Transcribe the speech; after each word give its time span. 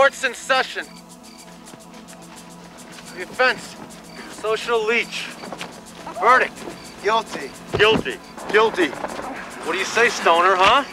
Court's 0.00 0.24
in 0.24 0.32
session. 0.32 0.86
The 3.14 3.24
offense, 3.24 3.76
social 4.30 4.82
leech. 4.82 5.26
Verdict, 6.18 6.56
Guilty. 7.02 7.50
guilty. 7.76 8.16
Guilty. 8.50 8.88
What 8.88 9.72
do 9.72 9.78
you 9.78 9.84
say, 9.84 10.08
Stoner, 10.08 10.56
huh? 10.56 10.84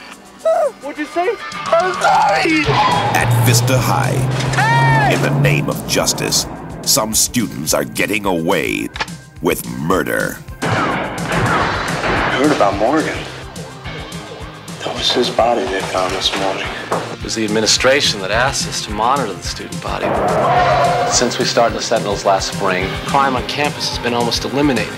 What'd 0.82 0.98
you 1.00 1.06
say? 1.06 1.30
I'm 1.30 1.94
sorry! 1.94 2.66
At 3.16 3.46
Vista 3.46 3.78
High, 3.78 4.18
in 5.14 5.22
the 5.22 5.40
name 5.40 5.70
of 5.70 5.88
justice, 5.88 6.46
some 6.82 7.14
students 7.14 7.74
are 7.74 7.86
getting 7.86 8.26
away 8.26 8.90
with 9.42 9.66
murder. 9.80 10.36
I 10.64 12.38
heard 12.42 12.54
about 12.54 12.76
Morgan. 12.76 13.18
That 14.84 14.94
was 14.94 15.10
his 15.14 15.30
body 15.30 15.64
they 15.64 15.80
found 15.80 16.12
this 16.12 16.38
morning. 16.38 17.07
It 17.28 17.32
was 17.32 17.36
the 17.36 17.44
administration 17.44 18.22
that 18.22 18.32
asked 18.32 18.70
us 18.70 18.86
to 18.86 18.92
monitor 18.92 19.34
the 19.34 19.44
student 19.44 19.84
body. 19.84 20.06
Since 21.12 21.38
we 21.38 21.44
started 21.44 21.76
the 21.76 21.82
Sentinels 21.82 22.24
last 22.24 22.54
spring, 22.54 22.90
crime 23.06 23.36
on 23.36 23.46
campus 23.50 23.90
has 23.90 24.00
been 24.02 24.14
almost 24.14 24.46
eliminated. 24.46 24.94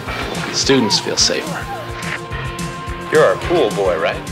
Students 0.54 1.00
feel 1.00 1.18
safer. 1.18 1.50
You're 3.12 3.26
our 3.26 3.36
pool 3.48 3.72
boy, 3.72 4.00
right? 4.00 4.30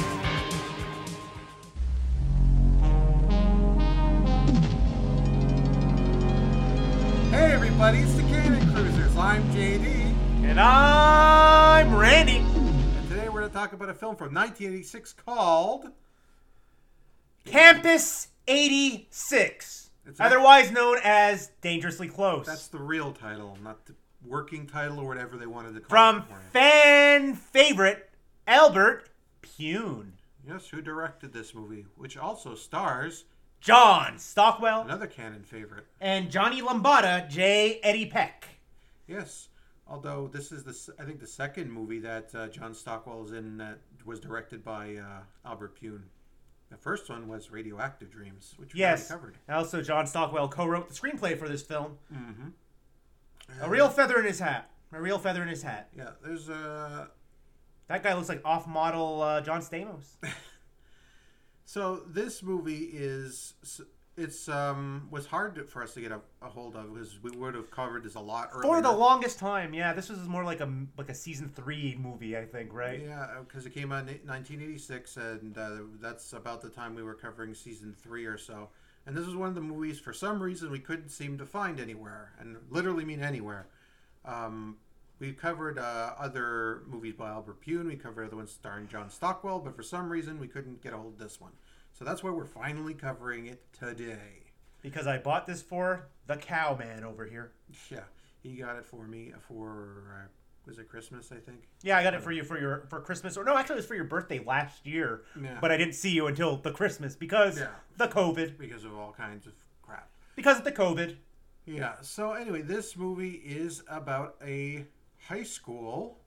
Hey 7.31 7.51
everybody, 7.51 7.97
it's 7.97 8.13
the 8.13 8.21
Cannon 8.21 8.61
Cruisers. 8.75 9.17
I'm 9.17 9.43
JD, 9.49 10.13
And 10.43 10.59
I'm 10.59 11.95
Randy. 11.95 12.37
and 12.37 13.09
today 13.09 13.27
we're 13.27 13.39
going 13.39 13.49
to 13.49 13.57
talk 13.57 13.73
about 13.73 13.89
a 13.89 13.93
film 13.95 14.15
from 14.15 14.35
1986 14.35 15.13
called 15.13 15.87
Campus 17.51 18.27
86. 18.47 19.89
It's- 20.05 20.19
Otherwise 20.19 20.71
known 20.71 20.97
as 21.03 21.47
Dangerously 21.61 22.07
Close. 22.07 22.45
That's 22.45 22.67
the 22.67 22.79
real 22.79 23.11
title, 23.11 23.57
not 23.61 23.85
the 23.85 23.95
working 24.25 24.65
title 24.67 24.99
or 24.99 25.07
whatever 25.07 25.37
they 25.37 25.45
wanted 25.47 25.73
to 25.75 25.81
call 25.81 25.89
From 25.89 26.17
it. 26.17 26.23
for 26.27 26.33
you. 26.35 26.49
fan 26.51 27.35
favorite 27.35 28.09
Albert 28.47 29.09
Pyun. 29.41 30.11
Yes, 30.47 30.69
who 30.69 30.81
directed 30.81 31.33
this 31.33 31.53
movie, 31.53 31.85
which 31.95 32.17
also 32.17 32.55
stars 32.55 33.25
John 33.59 34.17
Stockwell 34.17 34.81
another 34.81 35.07
Cannon 35.07 35.43
favorite. 35.43 35.85
and 35.99 36.31
Johnny 36.31 36.61
Lambada, 36.61 37.29
J. 37.29 37.79
Eddie 37.83 38.05
Peck. 38.05 38.45
Yes, 39.07 39.49
although 39.87 40.27
this 40.31 40.51
is 40.53 40.63
the 40.63 40.71
s- 40.71 40.89
I 40.99 41.03
think 41.03 41.19
the 41.19 41.27
second 41.27 41.71
movie 41.71 41.99
that 41.99 42.33
uh, 42.33 42.47
John 42.47 42.73
Stockwell 42.73 43.25
is 43.25 43.31
in 43.33 43.57
that 43.57 43.79
was 44.05 44.19
directed 44.21 44.63
by 44.63 44.95
uh, 44.97 45.19
Albert 45.45 45.77
Pyun. 45.81 46.03
The 46.69 46.77
first 46.77 47.09
one 47.09 47.27
was 47.27 47.49
Radioactive 47.51 48.11
Dreams, 48.11 48.53
which 48.57 48.73
we 48.73 48.79
Yes. 48.81 49.07
covered. 49.09 49.37
Also, 49.49 49.81
John 49.81 50.05
Stockwell 50.05 50.49
co 50.49 50.65
wrote 50.65 50.89
the 50.89 50.93
screenplay 50.93 51.37
for 51.39 51.47
this 51.47 51.61
film. 51.63 51.97
Mm-hmm. 52.13 52.47
A 53.61 53.69
real 53.69 53.89
feather 53.89 54.19
in 54.19 54.25
his 54.25 54.39
hat. 54.39 54.69
A 54.91 55.01
real 55.01 55.17
feather 55.17 55.41
in 55.41 55.47
his 55.47 55.63
hat. 55.63 55.89
Yeah, 55.95 56.11
there's 56.23 56.49
uh, 56.49 57.07
That 57.87 58.03
guy 58.03 58.13
looks 58.13 58.27
like 58.29 58.41
off 58.43 58.67
model 58.67 59.21
uh, 59.21 59.41
John 59.41 59.61
Stamos. 59.61 60.05
So 61.69 61.97
this 62.07 62.41
movie 62.41 62.89
is 62.93 63.53
it's 64.17 64.49
um 64.49 65.07
was 65.11 65.27
hard 65.27 65.55
to, 65.55 65.63
for 65.63 65.83
us 65.83 65.93
to 65.93 66.01
get 66.01 66.11
a, 66.11 66.19
a 66.41 66.49
hold 66.49 66.75
of 66.75 66.93
because 66.93 67.21
we 67.21 67.31
would 67.31 67.53
have 67.53 67.69
covered 67.69 68.03
this 68.03 68.15
a 68.15 68.19
lot 68.19 68.49
earlier. 68.51 68.63
For 68.63 68.81
the 68.81 68.91
longest 68.91 69.37
time, 69.37 69.73
yeah, 69.73 69.93
this 69.93 70.09
was 70.09 70.19
more 70.27 70.43
like 70.43 70.59
a 70.59 70.69
like 70.97 71.09
a 71.09 71.13
season 71.13 71.49
three 71.55 71.97
movie, 72.01 72.35
I 72.35 72.45
think, 72.45 72.73
right? 72.73 73.01
Yeah, 73.05 73.27
because 73.47 73.65
it 73.65 73.73
came 73.73 73.91
out 73.91 74.09
in 74.09 74.19
1986, 74.25 75.17
and 75.17 75.57
uh, 75.57 75.69
that's 76.01 76.33
about 76.33 76.61
the 76.61 76.69
time 76.69 76.95
we 76.95 77.03
were 77.03 77.13
covering 77.13 77.53
season 77.53 77.95
three 78.01 78.25
or 78.25 78.37
so. 78.37 78.69
And 79.05 79.15
this 79.15 79.25
was 79.25 79.35
one 79.35 79.47
of 79.47 79.55
the 79.55 79.61
movies, 79.61 79.99
for 79.99 80.11
some 80.11 80.43
reason, 80.43 80.69
we 80.69 80.79
couldn't 80.79 81.09
seem 81.09 81.37
to 81.37 81.45
find 81.45 81.79
anywhere, 81.79 82.33
and 82.39 82.57
literally 82.69 83.05
mean 83.05 83.23
anywhere. 83.23 83.67
Um, 84.25 84.75
we 85.19 85.31
covered 85.31 85.79
uh, 85.79 86.13
other 86.19 86.81
movies 86.87 87.13
by 87.13 87.29
Albert 87.29 87.61
Pyun. 87.61 87.87
We 87.87 87.95
covered 87.95 88.25
other 88.25 88.35
ones 88.35 88.51
starring 88.51 88.87
John 88.87 89.09
Stockwell, 89.09 89.59
but 89.59 89.75
for 89.75 89.83
some 89.83 90.09
reason, 90.09 90.39
we 90.39 90.47
couldn't 90.47 90.83
get 90.83 90.93
a 90.93 90.97
hold 90.97 91.13
of 91.13 91.19
this 91.19 91.39
one. 91.39 91.53
So 91.97 92.05
that's 92.05 92.23
why 92.23 92.29
we're 92.29 92.45
finally 92.45 92.93
covering 92.93 93.47
it 93.47 93.61
today. 93.73 94.43
Because 94.83 95.07
I 95.07 95.17
bought 95.17 95.47
this 95.47 95.61
for 95.63 96.07
the 96.27 96.35
cowman 96.37 97.03
over 97.03 97.25
here. 97.25 97.53
Yeah, 97.89 98.01
he 98.43 98.53
got 98.55 98.75
it 98.77 98.85
for 98.85 99.07
me 99.07 99.33
for 99.47 100.03
uh, 100.15 100.27
was 100.67 100.77
it 100.77 100.87
Christmas? 100.89 101.31
I 101.31 101.37
think. 101.37 101.63
Yeah, 101.81 101.97
I 101.97 102.03
got 102.03 102.13
it 102.13 102.21
for 102.21 102.31
you 102.31 102.43
for 102.43 102.59
your 102.59 102.85
for 102.89 103.01
Christmas, 103.01 103.35
or 103.35 103.43
no, 103.43 103.57
actually, 103.57 103.75
it 103.75 103.77
was 103.77 103.85
for 103.87 103.95
your 103.95 104.03
birthday 104.05 104.37
last 104.39 104.85
year. 104.85 105.23
Yeah. 105.41 105.57
But 105.59 105.71
I 105.71 105.77
didn't 105.77 105.95
see 105.95 106.11
you 106.11 106.27
until 106.27 106.57
the 106.57 106.71
Christmas 106.71 107.15
because 107.15 107.57
Yeah. 107.59 107.69
the 107.97 108.07
COVID. 108.07 108.59
Because 108.59 108.83
of 108.85 108.95
all 108.95 109.11
kinds 109.11 109.47
of 109.47 109.53
crap. 109.81 110.07
Because 110.35 110.59
of 110.59 110.65
the 110.65 110.71
COVID. 110.71 111.15
Yeah. 111.65 111.95
So 112.01 112.33
anyway, 112.33 112.61
this 112.61 112.95
movie 112.95 113.41
is 113.43 113.81
about 113.89 114.35
a 114.45 114.85
high 115.27 115.43
school 115.43 116.19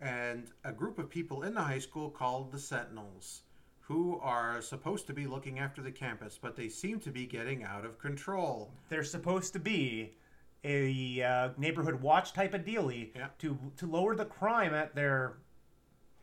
and 0.00 0.50
a 0.64 0.72
group 0.72 0.98
of 0.98 1.08
people 1.08 1.44
in 1.44 1.54
the 1.54 1.62
high 1.62 1.78
school 1.78 2.10
called 2.10 2.50
the 2.50 2.58
Sentinels, 2.58 3.42
who 3.86 4.18
are 4.20 4.60
supposed 4.60 5.06
to 5.06 5.12
be 5.12 5.26
looking 5.26 5.58
after 5.60 5.80
the 5.80 5.92
campus, 5.92 6.38
but 6.40 6.56
they 6.56 6.68
seem 6.68 6.98
to 7.00 7.10
be 7.10 7.24
getting 7.26 7.62
out 7.62 7.84
of 7.84 7.98
control. 7.98 8.72
They're 8.88 9.04
supposed 9.04 9.52
to 9.52 9.60
be 9.60 10.14
a 10.64 11.22
uh, 11.22 11.48
neighborhood 11.56 12.00
watch 12.02 12.32
type 12.32 12.52
of 12.54 12.62
dealie 12.64 13.10
Yeah. 13.14 13.28
to 13.38 13.56
to 13.76 13.86
lower 13.86 14.14
the 14.16 14.24
crime 14.24 14.74
at 14.74 14.94
their. 14.94 15.38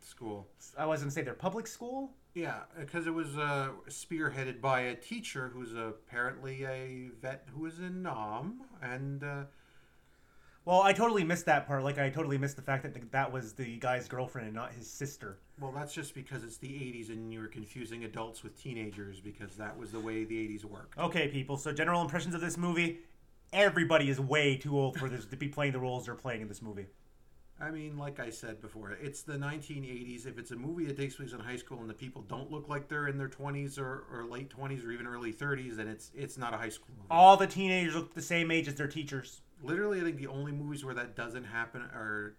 School. 0.05 0.49
I 0.77 0.85
was 0.85 0.99
gonna 0.99 1.11
say 1.11 1.21
their 1.21 1.33
public 1.33 1.65
school. 1.65 2.11
Yeah, 2.33 2.63
because 2.77 3.07
it 3.07 3.13
was 3.13 3.37
uh, 3.37 3.69
spearheaded 3.87 4.59
by 4.59 4.81
a 4.81 4.95
teacher 4.95 5.49
who's 5.53 5.73
apparently 5.75 6.65
a 6.65 7.09
vet 7.21 7.47
who 7.53 7.61
was 7.61 7.79
in 7.79 8.01
Nam, 8.03 8.63
and 8.81 9.23
uh, 9.23 9.43
Well, 10.65 10.81
I 10.81 10.93
totally 10.93 11.23
missed 11.23 11.45
that 11.45 11.67
part. 11.67 11.83
Like 11.83 11.99
I 11.99 12.09
totally 12.09 12.37
missed 12.37 12.55
the 12.55 12.61
fact 12.61 12.83
that 12.83 12.93
the, 12.93 13.01
that 13.11 13.31
was 13.31 13.53
the 13.53 13.77
guy's 13.77 14.07
girlfriend 14.07 14.47
and 14.47 14.55
not 14.55 14.71
his 14.73 14.89
sister. 14.89 15.37
well, 15.59 15.71
that's 15.71 15.93
just 15.93 16.15
because 16.15 16.43
it's 16.43 16.57
the 16.57 16.69
'80s 16.69 17.09
and 17.09 17.31
you 17.33 17.39
were 17.39 17.47
confusing 17.47 18.05
adults 18.05 18.43
with 18.43 18.61
teenagers 18.61 19.19
because 19.19 19.55
that 19.57 19.77
was 19.77 19.91
the 19.91 19.99
way 19.99 20.23
the 20.23 20.35
'80s 20.35 20.63
worked. 20.63 20.97
Okay, 20.97 21.27
people. 21.27 21.57
So 21.57 21.73
general 21.73 22.01
impressions 22.01 22.33
of 22.35 22.41
this 22.41 22.57
movie. 22.57 22.99
Everybody 23.51 24.09
is 24.09 24.19
way 24.19 24.55
too 24.57 24.79
old 24.79 24.97
for 24.97 25.09
this 25.09 25.25
to 25.25 25.35
be 25.35 25.47
playing 25.47 25.73
the 25.73 25.79
roles 25.79 26.05
they're 26.05 26.15
playing 26.15 26.41
in 26.41 26.47
this 26.47 26.61
movie. 26.61 26.87
I 27.61 27.71
mean, 27.71 27.97
like 27.97 28.19
I 28.19 28.29
said 28.29 28.61
before, 28.61 28.91
it's 28.91 29.21
the 29.21 29.33
1980s. 29.33 30.25
If 30.27 30.37
it's 30.37 30.51
a 30.51 30.55
movie 30.55 30.85
that 30.85 30.97
takes 30.97 31.15
place 31.15 31.31
in 31.33 31.39
high 31.39 31.55
school 31.55 31.79
and 31.79 31.89
the 31.89 31.93
people 31.93 32.21
don't 32.23 32.51
look 32.51 32.67
like 32.67 32.89
they're 32.89 33.07
in 33.07 33.17
their 33.17 33.29
20s 33.29 33.77
or, 33.79 34.05
or 34.11 34.25
late 34.25 34.49
20s 34.49 34.85
or 34.85 34.91
even 34.91 35.07
early 35.07 35.31
30s, 35.31 35.75
then 35.77 35.87
it's 35.87 36.11
it's 36.15 36.37
not 36.37 36.53
a 36.53 36.57
high 36.57 36.69
school 36.69 36.89
movie. 36.97 37.07
All 37.11 37.37
the 37.37 37.47
teenagers 37.47 37.95
look 37.95 38.13
the 38.13 38.21
same 38.21 38.51
age 38.51 38.67
as 38.67 38.75
their 38.75 38.87
teachers. 38.87 39.41
Literally, 39.61 40.01
I 40.01 40.03
think 40.03 40.17
the 40.17 40.27
only 40.27 40.51
movies 40.51 40.83
where 40.83 40.95
that 40.95 41.15
doesn't 41.15 41.45
happen 41.45 41.81
are 41.81 42.35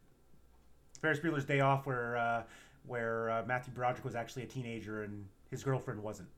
Ferris 1.01 1.21
Bueller's 1.21 1.45
Day 1.45 1.61
Off, 1.61 1.87
where 1.87 2.17
uh, 2.17 2.43
where 2.87 3.31
uh, 3.31 3.43
Matthew 3.47 3.73
Broderick 3.73 4.05
was 4.05 4.15
actually 4.15 4.43
a 4.43 4.47
teenager 4.47 5.05
and 5.05 5.27
his 5.51 5.63
girlfriend 5.63 6.03
wasn't. 6.03 6.29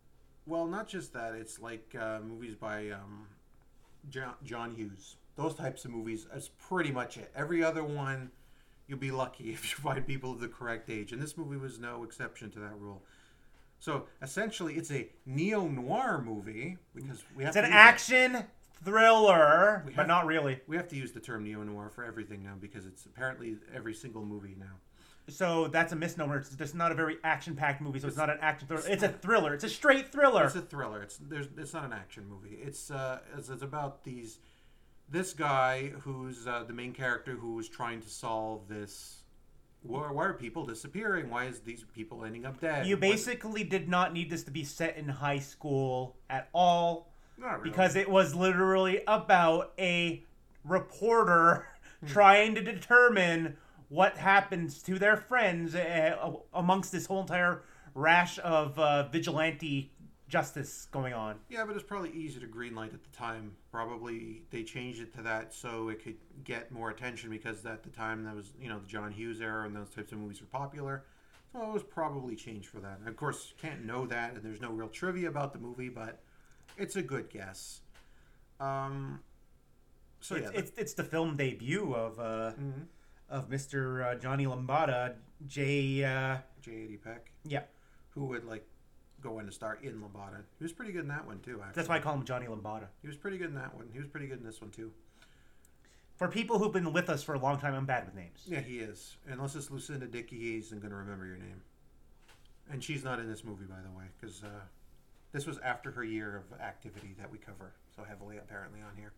well, 0.46 0.66
not 0.66 0.86
just 0.86 1.12
that. 1.14 1.34
It's 1.34 1.58
like 1.58 1.96
uh, 1.98 2.20
movies 2.24 2.54
by 2.54 2.90
um, 2.90 3.26
John, 4.10 4.34
John 4.44 4.74
Hughes. 4.74 5.16
Those 5.34 5.54
types 5.54 5.84
of 5.84 5.90
movies. 5.90 6.26
That's 6.32 6.48
pretty 6.68 6.92
much 6.92 7.16
it. 7.16 7.32
Every 7.34 7.64
other 7.64 7.82
one, 7.84 8.30
you'll 8.86 8.98
be 8.98 9.10
lucky 9.10 9.50
if 9.52 9.70
you 9.70 9.76
find 9.82 10.06
people 10.06 10.32
of 10.32 10.40
the 10.40 10.48
correct 10.48 10.90
age, 10.90 11.12
and 11.12 11.20
this 11.20 11.36
movie 11.36 11.56
was 11.56 11.78
no 11.78 12.04
exception 12.04 12.50
to 12.52 12.58
that 12.60 12.78
rule. 12.78 13.02
So 13.78 14.06
essentially, 14.22 14.74
it's 14.74 14.90
a 14.90 15.08
neo 15.26 15.68
noir 15.68 16.22
movie 16.24 16.78
because 16.94 17.22
we 17.34 17.44
have 17.44 17.50
It's 17.50 17.56
an 17.58 17.64
use 17.64 17.72
that. 17.72 17.76
action 17.76 18.44
thriller, 18.84 19.82
We 19.86 19.92
but 19.92 20.06
not 20.06 20.26
really. 20.26 20.60
We 20.66 20.76
have 20.76 20.88
to 20.88 20.96
use 20.96 21.12
the 21.12 21.20
term 21.20 21.44
neo 21.44 21.62
noir 21.62 21.90
for 21.90 22.04
everything 22.04 22.42
now 22.42 22.54
because 22.58 22.86
it's 22.86 23.04
apparently 23.06 23.56
every 23.74 23.94
single 23.94 24.24
movie 24.24 24.56
now. 24.58 24.76
So 25.28 25.66
that's 25.66 25.92
a 25.92 25.96
misnomer. 25.96 26.38
It's 26.38 26.54
just 26.54 26.74
not 26.74 26.92
a 26.92 26.94
very 26.94 27.16
action-packed 27.24 27.80
movie. 27.80 27.98
So 27.98 28.06
it's, 28.06 28.16
not 28.16 28.30
an 28.30 28.38
action 28.40 28.68
thriller. 28.68 28.84
It's 28.88 29.02
a 29.02 29.08
thriller. 29.08 29.54
It's 29.54 29.64
a 29.64 29.68
straight 29.68 30.12
thriller. 30.12 30.44
It's 30.44 30.54
a 30.54 30.60
thriller. 30.60 31.02
It's 31.02 31.18
there's 31.18 31.48
it's 31.58 31.74
not 31.74 31.84
an 31.84 31.92
action 31.92 32.26
movie. 32.28 32.58
It's 32.62 32.90
uh 32.90 33.18
it's, 33.36 33.48
it's 33.48 33.62
about 33.62 34.04
these 34.04 34.38
this 35.08 35.32
guy 35.32 35.88
who's 36.00 36.46
uh, 36.46 36.64
the 36.66 36.72
main 36.72 36.92
character 36.92 37.32
who 37.32 37.58
is 37.58 37.68
trying 37.68 38.00
to 38.02 38.08
solve 38.08 38.68
this. 38.68 39.22
Why, 39.82 40.10
why 40.10 40.24
are 40.26 40.32
people 40.34 40.66
disappearing? 40.66 41.30
Why 41.30 41.44
is 41.44 41.60
these 41.60 41.84
people 41.94 42.24
ending 42.24 42.44
up 42.44 42.60
dead? 42.60 42.86
You 42.86 42.96
What- 42.96 43.02
basically 43.02 43.62
did 43.62 43.88
not 43.88 44.12
need 44.12 44.30
this 44.30 44.42
to 44.44 44.50
be 44.50 44.64
set 44.64 44.96
in 44.96 45.08
high 45.08 45.38
school 45.38 46.16
at 46.28 46.48
all 46.52 47.12
Not 47.38 47.58
really. 47.60 47.70
because 47.70 47.94
it 47.94 48.10
was 48.10 48.34
literally 48.34 49.02
about 49.06 49.72
a 49.78 50.24
reporter 50.64 51.66
trying 52.06 52.54
to 52.56 52.60
determine 52.62 53.56
what 53.88 54.16
happens 54.16 54.82
to 54.82 54.98
their 54.98 55.16
friends 55.16 55.74
uh, 55.76 56.32
amongst 56.52 56.90
this 56.90 57.06
whole 57.06 57.20
entire 57.20 57.62
rash 57.94 58.38
of 58.40 58.76
uh, 58.78 59.08
vigilante 59.08 59.92
justice 60.28 60.88
going 60.90 61.14
on. 61.14 61.36
Yeah, 61.48 61.64
but 61.64 61.74
it's 61.76 61.84
probably 61.84 62.10
easy 62.10 62.40
to 62.40 62.46
greenlight 62.46 62.92
at 62.94 63.02
the 63.04 63.16
time. 63.16 63.52
Probably 63.70 64.42
they 64.50 64.62
changed 64.62 65.00
it 65.00 65.14
to 65.14 65.22
that 65.22 65.54
so 65.54 65.88
it 65.88 66.02
could 66.02 66.16
get 66.44 66.72
more 66.72 66.90
attention 66.90 67.30
because 67.30 67.64
at 67.64 67.82
the 67.82 67.90
time 67.90 68.24
that 68.24 68.34
was 68.34 68.52
you 68.60 68.68
know 68.68 68.78
the 68.80 68.86
John 68.86 69.12
Hughes 69.12 69.40
era 69.40 69.64
and 69.66 69.74
those 69.76 69.90
types 69.90 70.12
of 70.12 70.18
movies 70.18 70.40
were 70.40 70.46
popular. 70.48 71.04
So 71.52 71.62
it 71.62 71.72
was 71.72 71.82
probably 71.84 72.34
changed 72.36 72.68
for 72.68 72.80
that. 72.80 72.98
And 72.98 73.08
of 73.08 73.16
course, 73.16 73.54
can't 73.60 73.84
know 73.84 74.06
that, 74.06 74.34
and 74.34 74.42
there's 74.42 74.60
no 74.60 74.70
real 74.72 74.88
trivia 74.88 75.28
about 75.28 75.52
the 75.52 75.58
movie, 75.58 75.88
but 75.88 76.20
it's 76.76 76.96
a 76.96 77.02
good 77.02 77.30
guess. 77.30 77.80
Um, 78.60 79.20
so 80.20 80.34
it's, 80.34 80.50
yeah, 80.52 80.58
it's 80.58 80.72
it's 80.76 80.94
the 80.94 81.04
film 81.04 81.36
debut 81.36 81.94
of 81.94 82.18
uh, 82.18 82.52
Mm-hmm. 82.52 82.82
of 83.30 83.48
Mr. 83.48 84.04
Uh, 84.04 84.14
Johnny 84.16 84.44
Lambada, 84.46 85.14
J. 85.46 86.04
Uh, 86.04 86.38
J.A.D. 86.62 86.96
Peck, 86.96 87.30
yeah, 87.44 87.62
who 88.10 88.24
would 88.26 88.44
like 88.44 88.66
go 89.22 89.38
in 89.38 89.46
to 89.46 89.52
start 89.52 89.82
in 89.82 90.00
Lambada. 90.00 90.42
He 90.58 90.64
was 90.64 90.72
pretty 90.72 90.92
good 90.92 91.02
in 91.02 91.08
that 91.08 91.26
one 91.26 91.40
too. 91.40 91.60
Actually, 91.60 91.72
that's 91.74 91.88
why 91.88 91.96
I 91.96 92.00
call 92.00 92.14
him 92.14 92.24
Johnny 92.24 92.46
Lambada. 92.46 92.86
he 93.02 93.08
was 93.08 93.16
pretty 93.16 93.38
good 93.38 93.48
in 93.48 93.54
that 93.54 93.74
one. 93.74 93.88
He 93.92 93.98
was 93.98 94.08
pretty 94.08 94.26
good 94.26 94.38
in 94.38 94.44
this 94.44 94.60
one 94.60 94.70
too. 94.70 94.92
For 96.16 96.28
people 96.28 96.58
who've 96.58 96.72
been 96.72 96.92
with 96.92 97.10
us 97.10 97.22
for 97.22 97.34
a 97.34 97.38
long 97.38 97.58
time, 97.58 97.74
I'm 97.74 97.84
bad 97.84 98.06
with 98.06 98.14
names. 98.14 98.44
Yeah, 98.46 98.60
he 98.60 98.78
is. 98.78 99.16
Unless 99.28 99.54
it's 99.54 99.70
Lucinda 99.70 100.06
Dickey, 100.06 100.38
he 100.38 100.56
isn't 100.56 100.80
going 100.80 100.90
to 100.90 100.96
remember 100.96 101.26
your 101.26 101.36
name. 101.36 101.60
And 102.70 102.82
she's 102.82 103.04
not 103.04 103.20
in 103.20 103.28
this 103.28 103.44
movie, 103.44 103.66
by 103.66 103.82
the 103.84 103.96
way, 103.96 104.04
because 104.18 104.42
uh, 104.42 104.48
this 105.32 105.46
was 105.46 105.58
after 105.58 105.90
her 105.90 106.02
year 106.02 106.36
of 106.36 106.58
activity 106.58 107.14
that 107.18 107.30
we 107.30 107.36
cover 107.36 107.74
so 107.94 108.02
heavily, 108.02 108.38
apparently, 108.38 108.80
on 108.80 108.96
here. 108.96 109.12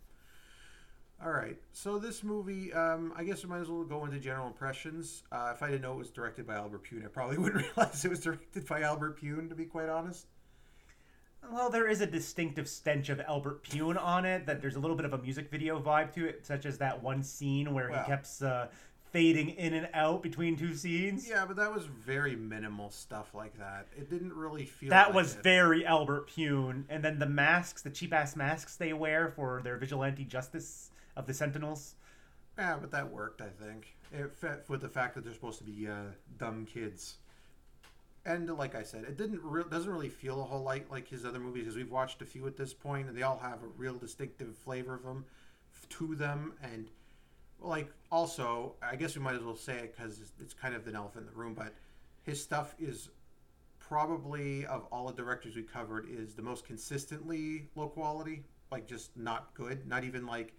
All 1.24 1.32
right, 1.32 1.56
so 1.72 1.98
this 1.98 2.22
movie, 2.22 2.72
um, 2.72 3.12
I 3.16 3.24
guess 3.24 3.42
we 3.42 3.50
might 3.50 3.60
as 3.60 3.68
well 3.68 3.82
go 3.82 4.04
into 4.04 4.20
general 4.20 4.46
impressions. 4.46 5.24
Uh, 5.32 5.50
if 5.52 5.62
I 5.64 5.66
didn't 5.68 5.82
know 5.82 5.92
it 5.94 5.98
was 5.98 6.10
directed 6.10 6.46
by 6.46 6.54
Albert 6.54 6.84
Pyun, 6.84 7.04
I 7.04 7.08
probably 7.08 7.38
wouldn't 7.38 7.64
realize 7.76 8.04
it 8.04 8.08
was 8.10 8.20
directed 8.20 8.66
by 8.66 8.82
Albert 8.82 9.20
Pyun, 9.20 9.48
to 9.48 9.56
be 9.56 9.64
quite 9.64 9.88
honest. 9.88 10.26
Well, 11.52 11.70
there 11.70 11.88
is 11.88 12.00
a 12.00 12.06
distinctive 12.06 12.68
stench 12.68 13.08
of 13.08 13.20
Albert 13.20 13.64
Pyun 13.64 14.00
on 14.00 14.24
it. 14.24 14.46
That 14.46 14.60
there's 14.60 14.76
a 14.76 14.80
little 14.80 14.96
bit 14.96 15.06
of 15.06 15.12
a 15.12 15.18
music 15.18 15.50
video 15.50 15.80
vibe 15.80 16.12
to 16.14 16.24
it, 16.26 16.46
such 16.46 16.66
as 16.66 16.78
that 16.78 17.02
one 17.02 17.22
scene 17.24 17.74
where 17.74 17.88
he 17.88 17.96
kept 18.06 18.28
uh, 18.42 18.66
fading 19.12 19.50
in 19.50 19.74
and 19.74 19.88
out 19.94 20.22
between 20.22 20.56
two 20.56 20.74
scenes. 20.74 21.28
Yeah, 21.28 21.46
but 21.46 21.56
that 21.56 21.72
was 21.72 21.84
very 21.86 22.36
minimal 22.36 22.90
stuff 22.90 23.34
like 23.34 23.56
that. 23.58 23.86
It 23.96 24.10
didn't 24.10 24.34
really 24.34 24.66
feel 24.66 24.90
That 24.90 25.08
like 25.08 25.14
was 25.16 25.34
it. 25.34 25.42
very 25.42 25.84
Albert 25.86 26.28
Pyun. 26.28 26.84
And 26.88 27.02
then 27.02 27.18
the 27.18 27.26
masks, 27.26 27.82
the 27.82 27.90
cheap 27.90 28.12
ass 28.12 28.36
masks 28.36 28.76
they 28.76 28.92
wear 28.92 29.28
for 29.34 29.62
their 29.64 29.78
vigilante 29.78 30.24
justice 30.24 30.90
of 31.18 31.26
the 31.26 31.34
Sentinels. 31.34 31.96
Yeah, 32.56 32.76
but 32.80 32.90
that 32.92 33.10
worked, 33.10 33.40
I 33.40 33.48
think. 33.48 33.94
It 34.12 34.32
fit 34.32 34.64
with 34.68 34.80
the 34.80 34.88
fact 34.88 35.14
that 35.14 35.24
they're 35.24 35.34
supposed 35.34 35.58
to 35.58 35.64
be 35.64 35.86
uh, 35.86 36.12
dumb 36.38 36.66
kids. 36.66 37.16
And 38.24 38.48
like 38.56 38.74
I 38.74 38.82
said, 38.82 39.04
it 39.04 39.16
didn't 39.16 39.40
re- 39.42 39.64
doesn't 39.70 39.90
really 39.90 40.08
feel 40.08 40.40
a 40.40 40.44
whole 40.44 40.62
lot 40.62 40.82
like 40.90 41.08
his 41.08 41.24
other 41.24 41.38
movies 41.38 41.64
because 41.64 41.76
we've 41.76 41.90
watched 41.90 42.22
a 42.22 42.24
few 42.24 42.46
at 42.46 42.56
this 42.56 42.72
point, 42.72 43.08
and 43.08 43.16
they 43.16 43.22
all 43.22 43.38
have 43.38 43.62
a 43.62 43.68
real 43.76 43.94
distinctive 43.94 44.56
flavor 44.56 44.94
of 44.94 45.02
them 45.02 45.24
to 45.90 46.14
them. 46.14 46.54
And 46.62 46.88
like 47.60 47.90
also, 48.10 48.74
I 48.82 48.96
guess 48.96 49.16
we 49.16 49.22
might 49.22 49.34
as 49.34 49.42
well 49.42 49.56
say 49.56 49.74
it 49.74 49.96
because 49.96 50.20
it's, 50.20 50.32
it's 50.40 50.54
kind 50.54 50.74
of 50.74 50.86
an 50.86 50.96
elephant 50.96 51.26
in 51.26 51.32
the 51.32 51.38
room, 51.38 51.54
but 51.54 51.74
his 52.24 52.42
stuff 52.42 52.74
is 52.78 53.08
probably 53.78 54.66
of 54.66 54.86
all 54.92 55.06
the 55.06 55.14
directors 55.14 55.56
we 55.56 55.62
covered 55.62 56.06
is 56.10 56.34
the 56.34 56.42
most 56.42 56.66
consistently 56.66 57.68
low 57.74 57.88
quality, 57.88 58.42
like 58.70 58.86
just 58.86 59.16
not 59.16 59.54
good. 59.54 59.86
Not 59.86 60.04
even 60.04 60.26
like, 60.26 60.52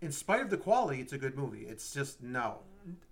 in 0.00 0.12
spite 0.12 0.40
of 0.40 0.50
the 0.50 0.56
quality, 0.56 1.00
it's 1.00 1.12
a 1.12 1.18
good 1.18 1.36
movie. 1.36 1.66
It's 1.66 1.92
just 1.92 2.22
no. 2.22 2.58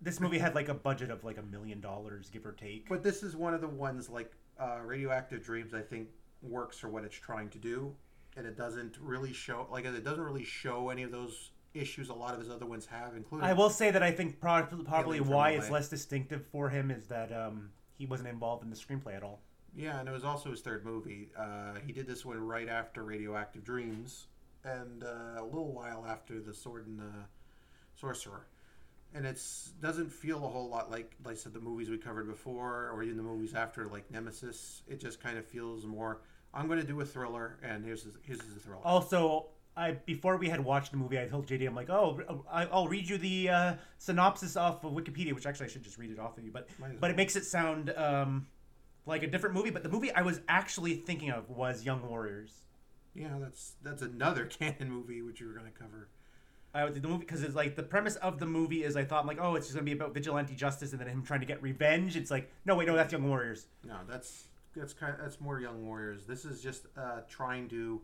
This 0.00 0.20
movie 0.20 0.38
had 0.38 0.54
like 0.54 0.68
a 0.68 0.74
budget 0.74 1.10
of 1.10 1.24
like 1.24 1.38
a 1.38 1.42
million 1.42 1.80
dollars, 1.80 2.30
give 2.30 2.46
or 2.46 2.52
take. 2.52 2.88
But 2.88 3.02
this 3.02 3.22
is 3.22 3.34
one 3.36 3.54
of 3.54 3.60
the 3.60 3.68
ones 3.68 4.08
like 4.08 4.32
uh, 4.58 4.78
Radioactive 4.84 5.42
Dreams. 5.42 5.74
I 5.74 5.80
think 5.82 6.08
works 6.42 6.78
for 6.78 6.88
what 6.88 7.04
it's 7.04 7.16
trying 7.16 7.48
to 7.50 7.58
do, 7.58 7.94
and 8.36 8.46
it 8.46 8.56
doesn't 8.56 8.98
really 9.00 9.32
show 9.32 9.66
like 9.70 9.84
it 9.84 10.04
doesn't 10.04 10.22
really 10.22 10.44
show 10.44 10.90
any 10.90 11.02
of 11.02 11.10
those 11.10 11.50
issues 11.74 12.08
a 12.08 12.14
lot 12.14 12.34
of 12.34 12.40
his 12.40 12.50
other 12.50 12.66
ones 12.66 12.86
have, 12.86 13.16
including. 13.16 13.48
I 13.48 13.52
will 13.52 13.70
say 13.70 13.90
that 13.90 14.02
I 14.02 14.12
think 14.12 14.40
pro- 14.40 14.62
probably 14.62 15.20
why 15.20 15.50
it's 15.50 15.70
less 15.70 15.88
distinctive 15.88 16.46
for 16.46 16.68
him 16.68 16.90
is 16.90 17.06
that 17.06 17.32
um, 17.32 17.70
he 17.98 18.06
wasn't 18.06 18.28
involved 18.28 18.62
in 18.62 18.70
the 18.70 18.76
screenplay 18.76 19.16
at 19.16 19.22
all. 19.22 19.40
Yeah, 19.76 19.98
and 19.98 20.08
it 20.08 20.12
was 20.12 20.24
also 20.24 20.50
his 20.50 20.60
third 20.60 20.84
movie. 20.84 21.30
Uh, 21.36 21.74
he 21.84 21.92
did 21.92 22.06
this 22.06 22.24
one 22.24 22.38
right 22.38 22.68
after 22.68 23.02
Radioactive 23.02 23.64
Dreams, 23.64 24.28
and 24.64 25.04
uh, 25.04 25.42
a 25.42 25.44
little 25.44 25.72
while 25.72 26.06
after 26.08 26.40
The 26.40 26.54
Sword 26.54 26.86
and 26.86 26.98
the 26.98 27.12
Sorcerer. 27.94 28.46
And 29.14 29.26
it's 29.26 29.72
doesn't 29.80 30.10
feel 30.10 30.44
a 30.44 30.48
whole 30.48 30.68
lot 30.68 30.90
like, 30.90 31.14
like 31.24 31.34
I 31.34 31.36
said, 31.36 31.52
the 31.52 31.60
movies 31.60 31.88
we 31.88 31.98
covered 31.98 32.26
before, 32.26 32.90
or 32.92 33.02
even 33.04 33.16
the 33.16 33.22
movies 33.22 33.54
after, 33.54 33.86
like 33.86 34.10
Nemesis. 34.10 34.82
It 34.88 35.00
just 35.00 35.22
kind 35.22 35.38
of 35.38 35.46
feels 35.46 35.86
more. 35.86 36.22
I'm 36.52 36.66
going 36.66 36.80
to 36.80 36.86
do 36.86 37.00
a 37.00 37.04
thriller, 37.04 37.58
and 37.62 37.84
here's 37.84 38.06
here's 38.22 38.38
the 38.38 38.60
thriller. 38.60 38.82
Also, 38.84 39.46
I 39.76 39.92
before 39.92 40.36
we 40.36 40.48
had 40.48 40.60
watched 40.60 40.92
the 40.92 40.96
movie, 40.96 41.18
I 41.18 41.26
told 41.26 41.46
JD, 41.46 41.66
I'm 41.66 41.74
like, 41.74 41.90
oh, 41.90 42.44
I'll 42.50 42.88
read 42.88 43.08
you 43.08 43.18
the 43.18 43.48
uh, 43.48 43.74
synopsis 43.98 44.56
off 44.56 44.84
of 44.84 44.92
Wikipedia, 44.92 45.32
which 45.32 45.46
actually 45.46 45.66
I 45.66 45.68
should 45.70 45.82
just 45.82 45.98
read 45.98 46.10
it 46.10 46.18
off 46.18 46.38
of 46.38 46.44
you, 46.44 46.52
but 46.52 46.68
as 46.84 46.92
but 47.00 47.10
it 47.10 47.16
makes 47.16 47.34
it 47.36 47.44
sound 47.44 47.90
um, 47.90 48.46
like 49.06 49.22
a 49.22 49.26
different 49.26 49.54
movie. 49.54 49.70
But 49.70 49.82
the 49.82 49.88
movie 49.88 50.12
I 50.12 50.22
was 50.22 50.40
actually 50.48 50.94
thinking 50.94 51.30
of 51.30 51.50
was 51.50 51.84
Young 51.84 52.08
Warriors. 52.08 52.52
Yeah, 53.14 53.36
that's 53.40 53.74
that's 53.82 54.02
another 54.02 54.44
Cannon 54.58 54.90
movie 54.90 55.22
which 55.22 55.40
you 55.40 55.46
were 55.46 55.54
going 55.54 55.70
to 55.70 55.78
cover. 55.78 56.08
I 56.74 56.90
the 56.90 57.00
movie 57.06 57.18
because 57.18 57.42
it's 57.42 57.54
like 57.54 57.76
the 57.76 57.84
premise 57.84 58.16
of 58.16 58.40
the 58.40 58.46
movie 58.46 58.82
is 58.82 58.96
I 58.96 59.04
thought 59.04 59.20
I'm 59.20 59.28
like 59.28 59.38
oh 59.40 59.54
it's 59.54 59.66
just 59.66 59.76
gonna 59.76 59.84
be 59.84 59.92
about 59.92 60.12
vigilante 60.12 60.56
justice 60.56 60.90
and 60.90 61.00
then 61.00 61.06
him 61.06 61.22
trying 61.22 61.40
to 61.40 61.46
get 61.46 61.62
revenge. 61.62 62.16
It's 62.16 62.32
like 62.32 62.50
no 62.64 62.74
wait 62.74 62.88
no 62.88 62.96
that's 62.96 63.12
Young 63.12 63.28
Warriors. 63.28 63.66
No, 63.86 63.98
that's 64.08 64.48
that's 64.74 64.92
kind 64.92 65.14
of, 65.14 65.20
that's 65.20 65.40
more 65.40 65.60
Young 65.60 65.86
Warriors. 65.86 66.24
This 66.24 66.44
is 66.44 66.60
just 66.60 66.86
uh, 66.96 67.20
trying 67.28 67.68
to 67.68 68.00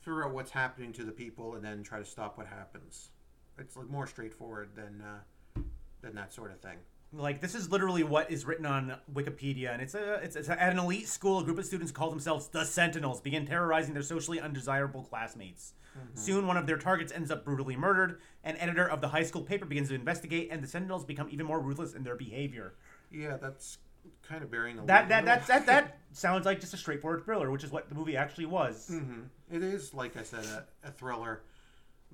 figure 0.00 0.24
out 0.24 0.34
what's 0.34 0.50
happening 0.50 0.92
to 0.94 1.04
the 1.04 1.12
people 1.12 1.54
and 1.54 1.64
then 1.64 1.84
try 1.84 2.00
to 2.00 2.04
stop 2.04 2.36
what 2.36 2.48
happens. 2.48 3.10
It's 3.56 3.76
like 3.76 3.88
more 3.88 4.08
straightforward 4.08 4.70
than 4.74 5.00
uh, 5.00 5.60
than 6.00 6.16
that 6.16 6.32
sort 6.32 6.50
of 6.50 6.60
thing. 6.60 6.78
Like 7.12 7.40
this 7.40 7.54
is 7.54 7.70
literally 7.70 8.04
what 8.04 8.30
is 8.30 8.46
written 8.46 8.64
on 8.64 8.96
Wikipedia, 9.12 9.72
and 9.72 9.82
it's 9.82 9.94
a 9.94 10.14
it's, 10.14 10.34
it's 10.34 10.48
at 10.48 10.72
an 10.72 10.78
elite 10.78 11.08
school. 11.08 11.40
A 11.40 11.44
group 11.44 11.58
of 11.58 11.66
students 11.66 11.92
call 11.92 12.08
themselves 12.08 12.48
the 12.48 12.64
Sentinels 12.64 13.20
begin 13.20 13.46
terrorizing 13.46 13.92
their 13.92 14.02
socially 14.02 14.40
undesirable 14.40 15.02
classmates. 15.02 15.74
Soon, 16.14 16.46
one 16.46 16.56
of 16.56 16.66
their 16.66 16.78
targets 16.78 17.12
ends 17.12 17.30
up 17.30 17.44
brutally 17.44 17.76
murdered. 17.76 18.20
An 18.44 18.56
editor 18.56 18.88
of 18.88 19.02
the 19.02 19.08
high 19.08 19.24
school 19.24 19.42
paper 19.42 19.66
begins 19.66 19.90
to 19.90 19.94
investigate, 19.94 20.48
and 20.50 20.62
the 20.62 20.66
Sentinels 20.66 21.04
become 21.04 21.28
even 21.30 21.44
more 21.44 21.60
ruthless 21.60 21.92
in 21.92 22.02
their 22.02 22.16
behavior. 22.16 22.74
Yeah, 23.10 23.36
that's 23.36 23.76
kind 24.22 24.42
of 24.42 24.50
bearing 24.50 24.76
the 24.76 24.84
That 24.84 25.10
that 25.10 25.26
that 25.26 25.46
that 25.48 25.66
that 25.66 25.98
sounds 26.12 26.46
like 26.46 26.60
just 26.60 26.72
a 26.72 26.78
straightforward 26.78 27.24
thriller, 27.24 27.50
which 27.50 27.62
is 27.62 27.70
what 27.70 27.90
the 27.90 27.94
movie 27.94 28.16
actually 28.16 28.46
was. 28.46 28.90
It 29.50 29.62
is 29.62 29.92
like 29.92 30.16
I 30.16 30.22
said, 30.22 30.44
a, 30.44 30.88
a 30.88 30.90
thriller. 30.90 31.42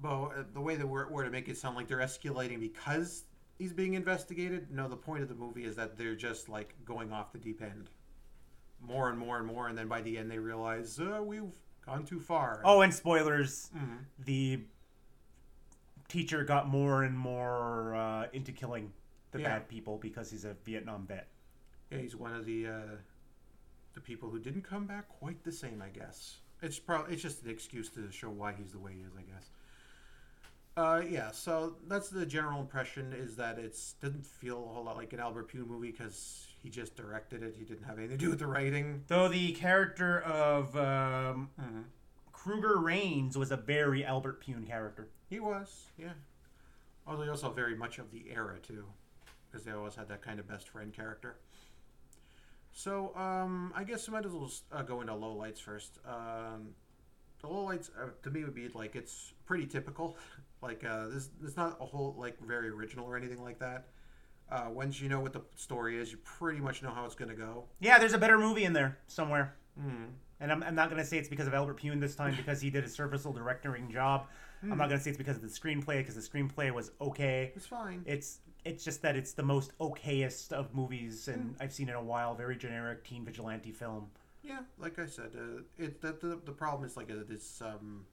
But 0.00 0.24
uh, 0.24 0.44
the 0.52 0.60
way 0.60 0.76
that 0.76 0.86
we're, 0.86 1.08
we're 1.08 1.24
to 1.24 1.30
make 1.30 1.48
it 1.48 1.56
sound 1.56 1.76
like 1.76 1.88
they're 1.88 1.98
escalating 1.98 2.60
because 2.60 3.24
he's 3.58 3.72
being 3.72 3.94
investigated. 3.94 4.70
No, 4.70 4.88
the 4.88 4.96
point 4.96 5.22
of 5.22 5.28
the 5.28 5.34
movie 5.34 5.64
is 5.64 5.76
that 5.76 5.96
they're 5.96 6.14
just 6.14 6.48
like 6.48 6.74
going 6.84 7.12
off 7.12 7.32
the 7.32 7.38
deep 7.38 7.60
end, 7.62 7.90
more 8.80 9.08
and 9.10 9.18
more 9.18 9.38
and 9.38 9.46
more, 9.46 9.68
and 9.68 9.76
then 9.76 9.88
by 9.88 10.00
the 10.00 10.16
end 10.18 10.30
they 10.30 10.38
realize 10.38 10.98
uh, 11.00 11.20
we've 11.22 11.52
gone 11.84 12.04
too 12.04 12.20
far. 12.20 12.60
Oh, 12.64 12.80
and 12.82 12.92
spoilers: 12.94 13.70
the 14.24 14.60
teacher 16.08 16.44
got 16.44 16.68
more 16.68 17.02
and 17.02 17.18
more 17.18 17.94
uh, 17.94 18.26
into 18.32 18.52
killing 18.52 18.92
the 19.32 19.40
Yeah. 19.40 19.48
bad 19.58 19.68
people 19.68 19.98
because 19.98 20.30
he's 20.30 20.44
a 20.44 20.54
Vietnam 20.64 21.06
vet. 21.06 21.28
Yeah, 21.90 21.98
he's 21.98 22.16
one 22.16 22.34
of 22.34 22.46
the 22.46 22.66
uh, 22.66 22.72
the 23.94 24.00
people 24.00 24.30
who 24.30 24.38
didn't 24.38 24.62
come 24.62 24.86
back 24.86 25.08
quite 25.08 25.42
the 25.44 25.52
same, 25.52 25.82
I 25.82 25.88
guess. 25.88 26.38
It's 26.62 26.78
probably 26.78 27.14
it's 27.14 27.22
just 27.22 27.42
an 27.44 27.50
excuse 27.50 27.88
to 27.90 28.10
show 28.10 28.30
why 28.30 28.52
he's 28.52 28.72
the 28.72 28.78
way 28.78 28.92
he 28.94 29.00
is, 29.02 29.12
I 29.18 29.22
guess. 29.22 29.50
Uh, 30.78 31.02
yeah, 31.10 31.32
so 31.32 31.74
that's 31.88 32.08
the 32.08 32.24
general 32.24 32.60
impression 32.60 33.12
is 33.12 33.34
that 33.34 33.58
it 33.58 33.76
didn't 34.00 34.24
feel 34.24 34.64
a 34.70 34.74
whole 34.74 34.84
lot 34.84 34.96
like 34.96 35.12
an 35.12 35.18
Albert 35.18 35.52
Pyun 35.52 35.66
movie 35.66 35.90
because 35.90 36.46
he 36.62 36.70
just 36.70 36.94
directed 36.94 37.42
it. 37.42 37.56
He 37.58 37.64
didn't 37.64 37.82
have 37.82 37.98
anything 37.98 38.16
to 38.16 38.24
do 38.24 38.30
with 38.30 38.38
the 38.38 38.46
writing. 38.46 39.02
Though 39.08 39.26
the 39.26 39.50
character 39.54 40.20
of 40.20 40.76
um, 40.76 41.50
Kruger 42.32 42.78
Rains 42.78 43.36
was 43.36 43.50
a 43.50 43.56
very 43.56 44.04
Albert 44.04 44.40
Pyun 44.40 44.68
character. 44.68 45.08
He 45.28 45.40
was, 45.40 45.86
yeah. 45.98 46.12
Although 47.08 47.24
he 47.24 47.28
also 47.28 47.50
very 47.50 47.74
much 47.74 47.98
of 47.98 48.12
the 48.12 48.26
era 48.32 48.58
too, 48.62 48.84
because 49.50 49.64
they 49.64 49.72
always 49.72 49.96
had 49.96 50.08
that 50.10 50.22
kind 50.22 50.38
of 50.38 50.46
best 50.46 50.68
friend 50.68 50.92
character. 50.92 51.38
So 52.72 53.16
um, 53.16 53.72
I 53.74 53.82
guess 53.82 54.06
we 54.06 54.12
might 54.12 54.24
as 54.24 54.30
well 54.30 54.48
uh, 54.70 54.82
go 54.82 55.00
into 55.00 55.12
lowlights 55.12 55.58
first. 55.58 55.98
Um, 56.06 56.68
the 57.42 57.48
lowlights 57.48 57.90
uh, 58.00 58.10
to 58.22 58.30
me 58.30 58.44
would 58.44 58.54
be 58.54 58.68
like 58.68 58.94
it's 58.94 59.32
pretty 59.44 59.66
typical. 59.66 60.16
like 60.62 60.84
uh, 60.84 61.08
this, 61.08 61.30
it's 61.44 61.56
not 61.56 61.76
a 61.80 61.84
whole 61.84 62.14
like 62.18 62.38
very 62.40 62.68
original 62.68 63.06
or 63.06 63.16
anything 63.16 63.42
like 63.42 63.58
that. 63.58 63.88
Uh, 64.50 64.66
once 64.70 65.00
you 65.00 65.08
know 65.08 65.20
what 65.20 65.32
the 65.32 65.42
story 65.56 66.00
is, 66.00 66.10
you 66.10 66.18
pretty 66.24 66.58
much 66.58 66.82
know 66.82 66.90
how 66.90 67.04
it's 67.04 67.14
going 67.14 67.28
to 67.28 67.36
go. 67.36 67.64
Yeah, 67.80 67.98
there's 67.98 68.14
a 68.14 68.18
better 68.18 68.38
movie 68.38 68.64
in 68.64 68.72
there 68.72 68.98
somewhere. 69.06 69.54
And 70.40 70.52
I'm, 70.52 70.62
I'm 70.62 70.74
not 70.74 70.88
going 70.90 71.00
to 71.00 71.06
say 71.06 71.18
it's 71.18 71.28
because 71.28 71.46
of 71.46 71.54
Albert 71.54 71.80
Pyun 71.80 72.00
this 72.00 72.14
time 72.14 72.34
because 72.34 72.60
he 72.60 72.70
did 72.70 72.84
a 72.84 72.88
serviceable 72.88 73.32
directing 73.32 73.90
job. 73.90 74.26
I'm 74.62 74.70
not 74.70 74.88
going 74.88 74.98
to 74.98 75.00
say 75.00 75.10
it's 75.10 75.18
because 75.18 75.36
of 75.36 75.42
the 75.42 75.48
screenplay 75.48 75.98
because 75.98 76.14
the 76.14 76.20
screenplay 76.20 76.72
was 76.72 76.90
okay. 77.00 77.52
It's 77.54 77.66
fine. 77.66 78.02
It's 78.06 78.40
it's 78.64 78.84
just 78.84 79.02
that 79.02 79.16
it's 79.16 79.32
the 79.32 79.42
most 79.42 79.76
okayest 79.78 80.52
of 80.52 80.74
movies 80.74 81.28
and 81.28 81.54
I've 81.60 81.72
seen 81.72 81.88
in 81.88 81.94
a 81.94 82.02
while. 82.02 82.34
Very 82.34 82.56
generic 82.56 83.04
teen 83.04 83.24
vigilante 83.24 83.70
film. 83.70 84.08
Yeah, 84.42 84.60
like 84.78 84.98
I 84.98 85.06
said, 85.06 85.30
uh, 85.36 85.62
it 85.78 86.00
that 86.02 86.20
the, 86.20 86.40
the 86.44 86.52
problem 86.52 86.88
is 86.88 86.96
like 86.96 87.10
uh, 87.10 87.22
it's 87.28 87.60
um, 87.60 88.04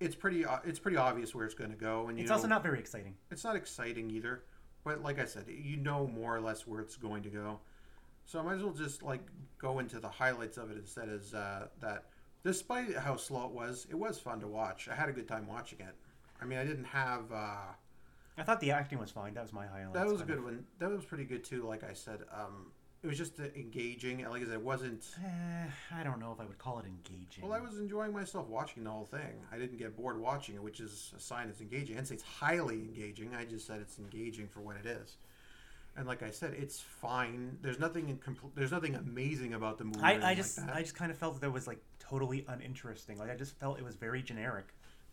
it's 0.00 0.14
pretty 0.14 0.44
uh, 0.44 0.58
it's 0.64 0.78
pretty 0.78 0.96
obvious 0.96 1.34
where 1.34 1.44
it's 1.44 1.54
going 1.54 1.70
to 1.70 1.76
go, 1.76 2.08
and 2.08 2.18
you 2.18 2.22
It's 2.22 2.30
know, 2.30 2.36
also 2.36 2.48
not 2.48 2.62
very 2.62 2.78
exciting. 2.78 3.14
it's 3.30 3.44
not 3.44 3.56
exciting 3.56 4.10
either. 4.10 4.42
But 4.84 5.02
like 5.02 5.18
I 5.18 5.24
said, 5.24 5.46
you 5.48 5.76
know 5.76 6.06
more 6.06 6.36
or 6.36 6.40
less 6.40 6.66
where 6.66 6.80
it's 6.80 6.96
going 6.96 7.22
to 7.24 7.28
go, 7.28 7.58
so 8.24 8.38
I 8.38 8.42
might 8.42 8.54
as 8.54 8.62
well 8.62 8.72
just 8.72 9.02
like 9.02 9.20
go 9.58 9.78
into 9.80 9.98
the 9.98 10.08
highlights 10.08 10.58
of 10.58 10.70
it 10.70 10.76
instead. 10.76 11.08
As 11.08 11.34
uh, 11.34 11.66
that 11.80 12.04
despite 12.44 12.94
how 12.96 13.16
slow 13.16 13.46
it 13.46 13.50
was, 13.52 13.86
it 13.90 13.96
was 13.96 14.18
fun 14.20 14.38
to 14.40 14.46
watch. 14.46 14.88
I 14.88 14.94
had 14.94 15.08
a 15.08 15.12
good 15.12 15.26
time 15.26 15.46
watching 15.48 15.80
it. 15.80 15.94
I 16.40 16.44
mean, 16.44 16.58
I 16.58 16.64
didn't 16.64 16.84
have. 16.84 17.32
Uh, 17.32 17.72
I 18.38 18.42
thought 18.44 18.60
the 18.60 18.70
acting 18.70 18.98
was 18.98 19.10
fine. 19.10 19.34
That 19.34 19.42
was 19.42 19.52
my 19.52 19.66
highlight. 19.66 19.94
that 19.94 20.06
was 20.06 20.20
a 20.20 20.24
good 20.24 20.44
one. 20.44 20.64
That 20.78 20.90
was 20.90 21.04
pretty 21.04 21.24
good 21.24 21.42
too. 21.42 21.66
Like 21.66 21.82
I 21.82 21.94
said, 21.94 22.20
um, 22.32 22.70
it 23.02 23.06
was 23.06 23.18
just 23.18 23.38
uh, 23.38 23.44
engaging. 23.54 24.22
and 24.22 24.30
Like 24.30 24.42
I 24.42 24.44
said, 24.46 24.54
it 24.54 24.62
wasn't. 24.62 25.04
Eh, 25.24 25.66
I 25.94 26.02
don't 26.02 26.18
know 26.18 26.32
if 26.32 26.40
I 26.40 26.44
would 26.44 26.58
call 26.58 26.78
it 26.78 26.86
engaging. 26.86 27.42
Well, 27.44 27.52
I 27.52 27.60
was 27.60 27.78
enjoying 27.78 28.12
myself 28.12 28.48
watching 28.48 28.84
the 28.84 28.90
whole 28.90 29.04
thing. 29.04 29.40
I 29.52 29.58
didn't 29.58 29.78
get 29.78 29.96
bored 29.96 30.18
watching 30.20 30.54
it, 30.54 30.62
which 30.62 30.80
is 30.80 31.12
a 31.16 31.20
sign 31.20 31.48
it's 31.48 31.60
engaging. 31.60 31.96
I 31.96 31.98
didn't 31.98 32.08
say 32.08 32.14
it's 32.14 32.24
highly 32.24 32.76
engaging. 32.76 33.34
I 33.34 33.44
just 33.44 33.66
said 33.66 33.80
it's 33.80 33.98
engaging 33.98 34.48
for 34.48 34.60
what 34.60 34.76
it 34.76 34.86
is. 34.86 35.16
And 35.96 36.06
like 36.06 36.22
I 36.22 36.30
said, 36.30 36.54
it's 36.58 36.78
fine. 36.80 37.56
There's 37.62 37.78
nothing 37.78 38.18
compl- 38.24 38.50
There's 38.54 38.72
nothing 38.72 38.96
amazing 38.96 39.54
about 39.54 39.78
the 39.78 39.84
movie. 39.84 40.00
I, 40.02 40.30
I 40.32 40.34
just 40.34 40.58
like. 40.58 40.74
I 40.74 40.82
just 40.82 40.94
kind 40.94 41.10
of 41.10 41.16
felt 41.16 41.40
that 41.40 41.46
it 41.46 41.52
was 41.52 41.66
like 41.66 41.78
totally 41.98 42.44
uninteresting. 42.48 43.18
Like 43.18 43.30
I 43.30 43.34
just 43.36 43.58
felt 43.58 43.78
it 43.78 43.84
was 43.84 43.96
very 43.96 44.22
generic. 44.22 44.66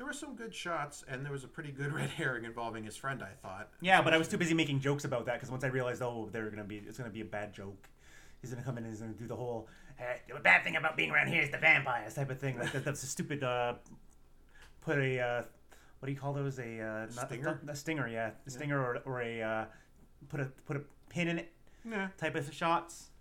There 0.03 0.09
were 0.09 0.13
some 0.13 0.35
good 0.35 0.53
shots, 0.53 1.05
and 1.07 1.23
there 1.23 1.31
was 1.31 1.45
a 1.45 1.47
pretty 1.47 1.71
good 1.71 1.93
red 1.93 2.09
herring 2.09 2.43
involving 2.43 2.83
his 2.83 2.97
friend. 2.97 3.23
I 3.23 3.29
thought. 3.41 3.69
Yeah, 3.79 4.01
but 4.01 4.13
I 4.13 4.17
was 4.17 4.27
too 4.27 4.37
busy 4.37 4.53
making 4.53 4.81
jokes 4.81 5.05
about 5.05 5.25
that 5.27 5.35
because 5.35 5.49
once 5.49 5.63
I 5.63 5.67
realized, 5.67 6.01
oh, 6.01 6.27
they're 6.29 6.49
gonna 6.49 6.65
be, 6.65 6.75
it's 6.85 6.97
gonna 6.97 7.09
be 7.09 7.21
a 7.21 7.25
bad 7.25 7.53
joke. 7.53 7.87
He's 8.41 8.51
gonna 8.51 8.65
come 8.65 8.77
in 8.77 8.83
and 8.83 8.91
he's 8.91 8.99
gonna 8.99 9.13
do 9.13 9.27
the 9.27 9.35
whole 9.37 9.69
hey, 9.97 10.17
the 10.27 10.41
bad 10.41 10.65
thing 10.65 10.75
about 10.75 10.97
being 10.97 11.09
around 11.09 11.27
here 11.27 11.41
is 11.41 11.51
the 11.51 11.57
vampires 11.57 12.15
type 12.15 12.29
of 12.29 12.37
thing. 12.37 12.59
Like 12.59 12.73
that, 12.73 12.83
that's 12.83 13.01
a 13.01 13.05
stupid. 13.05 13.45
Uh, 13.45 13.75
put 14.81 14.97
a 14.97 15.21
uh, 15.21 15.43
what 15.99 16.07
do 16.07 16.11
you 16.11 16.19
call 16.19 16.33
those? 16.33 16.59
A 16.59 16.81
uh, 16.81 17.05
not, 17.15 17.27
Stinger? 17.29 17.61
A 17.69 17.73
stinger, 17.73 18.07
yeah, 18.09 18.31
a 18.45 18.49
stinger 18.49 18.83
or, 18.83 18.97
or 19.05 19.21
a 19.21 19.41
uh, 19.41 19.65
put 20.27 20.41
a 20.41 20.45
put 20.65 20.75
a 20.75 20.81
pin 21.07 21.29
in 21.29 21.39
it 21.39 21.53
Yeah. 21.89 22.09
type 22.17 22.35
of 22.35 22.53
shots. 22.53 23.11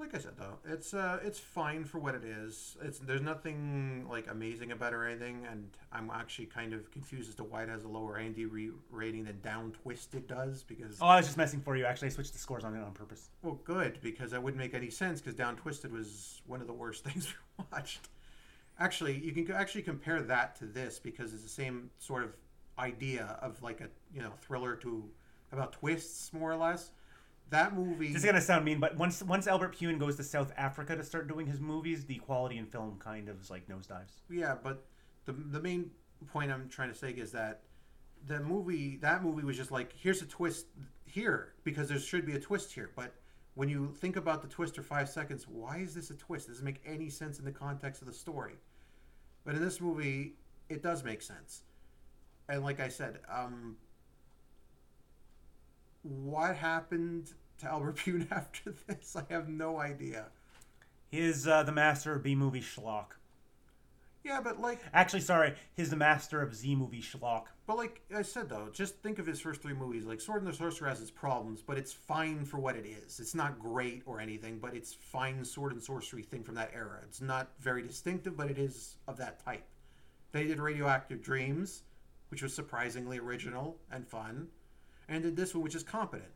Like 0.00 0.14
I 0.14 0.18
said 0.18 0.36
though, 0.38 0.58
it's 0.64 0.94
uh, 0.94 1.18
it's 1.24 1.40
fine 1.40 1.84
for 1.84 1.98
what 1.98 2.14
it 2.14 2.22
is. 2.22 2.76
It's 2.80 3.00
there's 3.00 3.20
nothing 3.20 4.06
like 4.08 4.30
amazing 4.30 4.70
about 4.70 4.92
it 4.92 4.96
or 4.96 5.04
anything, 5.06 5.44
and 5.50 5.68
I'm 5.92 6.08
actually 6.14 6.46
kind 6.46 6.72
of 6.72 6.88
confused 6.92 7.28
as 7.28 7.34
to 7.36 7.44
why 7.44 7.64
it 7.64 7.68
has 7.68 7.82
a 7.82 7.88
lower 7.88 8.16
Andy 8.16 8.46
re- 8.46 8.70
rating 8.92 9.24
than 9.24 9.40
Down 9.40 9.72
Twisted 9.82 10.28
does. 10.28 10.62
Because 10.62 10.98
Oh, 11.02 11.06
I 11.06 11.16
was 11.16 11.26
just 11.26 11.36
messing 11.36 11.60
for 11.60 11.76
you. 11.76 11.84
Actually, 11.84 12.08
I 12.08 12.10
switched 12.12 12.32
the 12.32 12.38
scores 12.38 12.62
on 12.62 12.76
it 12.76 12.82
on 12.82 12.92
purpose. 12.92 13.30
well, 13.42 13.58
good 13.64 13.98
because 14.00 14.30
that 14.30 14.40
wouldn't 14.42 14.62
make 14.62 14.72
any 14.72 14.88
sense 14.88 15.20
because 15.20 15.34
Down 15.34 15.56
Twisted 15.56 15.90
was 15.92 16.42
one 16.46 16.60
of 16.60 16.68
the 16.68 16.72
worst 16.72 17.02
things 17.08 17.34
we 17.58 17.64
watched. 17.72 18.08
Actually, 18.78 19.18
you 19.18 19.32
can 19.32 19.50
actually 19.52 19.82
compare 19.82 20.22
that 20.22 20.54
to 20.60 20.66
this 20.66 21.00
because 21.00 21.32
it's 21.34 21.42
the 21.42 21.48
same 21.48 21.90
sort 21.98 22.22
of 22.22 22.30
idea 22.78 23.36
of 23.42 23.60
like 23.64 23.80
a 23.80 23.88
you 24.14 24.22
know 24.22 24.30
thriller 24.42 24.76
to 24.76 25.10
about 25.50 25.72
twists 25.72 26.32
more 26.32 26.52
or 26.52 26.56
less. 26.56 26.92
That 27.50 27.74
movie. 27.74 28.08
This 28.08 28.18
is 28.18 28.24
gonna 28.24 28.40
sound 28.40 28.64
mean, 28.64 28.78
but 28.78 28.96
once 28.96 29.22
once 29.22 29.46
Albert 29.46 29.76
Pyun 29.76 29.98
goes 29.98 30.16
to 30.16 30.22
South 30.22 30.52
Africa 30.56 30.94
to 30.96 31.02
start 31.02 31.28
doing 31.28 31.46
his 31.46 31.60
movies, 31.60 32.04
the 32.04 32.16
quality 32.16 32.58
in 32.58 32.66
film 32.66 32.98
kind 32.98 33.28
of 33.28 33.40
is 33.40 33.50
like 33.50 33.66
nosedives. 33.68 34.20
Yeah, 34.28 34.56
but 34.62 34.84
the 35.24 35.32
the 35.32 35.60
main 35.60 35.90
point 36.26 36.50
I'm 36.50 36.68
trying 36.68 36.90
to 36.90 36.94
say 36.94 37.10
is 37.12 37.32
that 37.32 37.62
the 38.26 38.40
movie 38.40 38.96
that 38.98 39.22
movie 39.22 39.44
was 39.44 39.56
just 39.56 39.70
like 39.70 39.92
here's 39.96 40.20
a 40.20 40.26
twist 40.26 40.66
here 41.06 41.54
because 41.64 41.88
there 41.88 41.98
should 41.98 42.26
be 42.26 42.34
a 42.34 42.40
twist 42.40 42.72
here, 42.72 42.90
but 42.94 43.14
when 43.54 43.68
you 43.68 43.92
think 43.98 44.16
about 44.16 44.40
the 44.40 44.46
twist 44.46 44.76
for 44.76 44.82
five 44.82 45.08
seconds, 45.08 45.48
why 45.48 45.78
is 45.78 45.94
this 45.94 46.10
a 46.10 46.14
twist? 46.14 46.46
It 46.46 46.52
doesn't 46.52 46.64
make 46.64 46.80
any 46.86 47.08
sense 47.08 47.40
in 47.40 47.44
the 47.44 47.50
context 47.50 48.02
of 48.02 48.06
the 48.06 48.14
story. 48.14 48.54
But 49.44 49.56
in 49.56 49.60
this 49.60 49.80
movie, 49.80 50.34
it 50.68 50.80
does 50.80 51.02
make 51.02 51.22
sense. 51.22 51.62
And 52.48 52.62
like 52.62 52.78
I 52.78 52.88
said, 52.88 53.18
um, 53.28 53.76
what 56.08 56.56
happened 56.56 57.32
to 57.58 57.66
Albert 57.66 57.96
Pyun 58.04 58.30
after 58.30 58.74
this? 58.86 59.16
I 59.16 59.32
have 59.32 59.48
no 59.48 59.78
idea. 59.78 60.26
He 61.10 61.20
is 61.20 61.46
uh, 61.46 61.62
the 61.62 61.72
master 61.72 62.14
of 62.14 62.22
B 62.22 62.34
movie 62.34 62.60
schlock. 62.60 63.16
Yeah, 64.24 64.40
but 64.42 64.60
like 64.60 64.80
Actually, 64.92 65.20
sorry, 65.20 65.54
he's 65.74 65.90
the 65.90 65.96
master 65.96 66.42
of 66.42 66.54
Z 66.54 66.74
movie 66.74 67.00
schlock. 67.00 67.44
But 67.66 67.78
like 67.78 68.02
I 68.14 68.22
said 68.22 68.48
though, 68.48 68.68
just 68.72 68.96
think 68.96 69.18
of 69.18 69.26
his 69.26 69.40
first 69.40 69.62
three 69.62 69.72
movies. 69.72 70.04
Like 70.04 70.20
Sword 70.20 70.42
and 70.42 70.52
the 70.52 70.56
Sorcerer 70.56 70.88
has 70.88 71.00
its 71.00 71.10
problems, 71.10 71.62
but 71.62 71.78
it's 71.78 71.92
fine 71.92 72.44
for 72.44 72.58
what 72.58 72.76
it 72.76 72.84
is. 72.84 73.20
It's 73.20 73.34
not 73.34 73.58
great 73.58 74.02
or 74.04 74.20
anything, 74.20 74.58
but 74.58 74.74
it's 74.74 74.92
fine 74.92 75.44
sword 75.44 75.72
and 75.72 75.82
sorcery 75.82 76.22
thing 76.22 76.42
from 76.42 76.56
that 76.56 76.72
era. 76.74 76.98
It's 77.04 77.20
not 77.20 77.52
very 77.60 77.82
distinctive, 77.82 78.36
but 78.36 78.50
it 78.50 78.58
is 78.58 78.96
of 79.06 79.16
that 79.16 79.42
type. 79.42 79.64
They 80.32 80.44
did 80.44 80.60
Radioactive 80.60 81.22
Dreams, 81.22 81.84
which 82.30 82.42
was 82.42 82.52
surprisingly 82.52 83.18
original 83.18 83.78
and 83.90 84.06
fun, 84.06 84.48
and 85.08 85.22
did 85.22 85.36
this 85.36 85.54
one, 85.54 85.62
which 85.64 85.74
is 85.74 85.82
competent. 85.82 86.30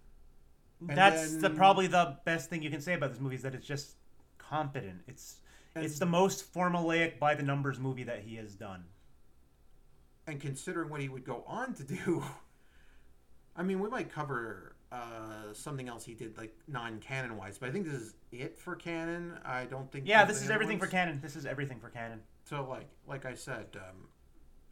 And 0.89 0.97
That's 0.99 1.37
the 1.37 1.51
probably 1.51 1.87
the 1.87 2.19
best 2.25 2.51
thing 2.51 2.63
you 2.63 2.71
can 2.71 2.81
say 2.81 2.95
about 2.95 3.11
this 3.13 3.21
movie 3.21 3.37
is 3.37 3.43
that 3.43 3.55
it's 3.55 3.67
just 3.67 3.97
competent. 4.39 5.03
It's 5.07 5.37
it's 5.79 5.99
the 5.99 6.07
most 6.07 6.53
formulaic 6.53 7.19
by 7.19 7.35
the 7.35 7.43
numbers 7.43 7.79
movie 7.79 8.05
that 8.05 8.21
he 8.25 8.37
has 8.37 8.55
done. 8.55 8.85
and 10.27 10.41
considering 10.41 10.89
what 10.89 11.01
he 11.01 11.09
would 11.09 11.25
go 11.25 11.45
on 11.47 11.75
to 11.75 11.85
do, 11.85 12.23
I 13.57 13.63
mean, 13.63 13.81
we 13.81 13.89
might 13.89 14.11
cover 14.11 14.77
uh, 14.91 15.53
something 15.53 15.89
else 15.89 16.05
he 16.05 16.15
did, 16.15 16.37
like 16.39 16.55
non-Cannon 16.69 17.37
wise, 17.37 17.59
but 17.59 17.69
I 17.69 17.73
think 17.73 17.85
this 17.87 17.95
is 17.95 18.15
it 18.31 18.59
for 18.59 18.75
Cannon. 18.77 19.39
I 19.45 19.65
don't 19.65 19.91
think. 19.91 20.07
Yeah, 20.07 20.25
this 20.25 20.43
is 20.43 20.51
everything 20.51 20.79
for 20.79 20.87
Cannon. 20.87 21.21
This 21.23 21.37
is 21.37 21.47
everything 21.47 21.79
for 21.81 21.89
Cannon. 21.91 22.21
So, 22.45 22.67
like, 22.69 22.89
like 23.07 23.25
I 23.27 23.35
said, 23.35 23.67
um, 23.77 24.09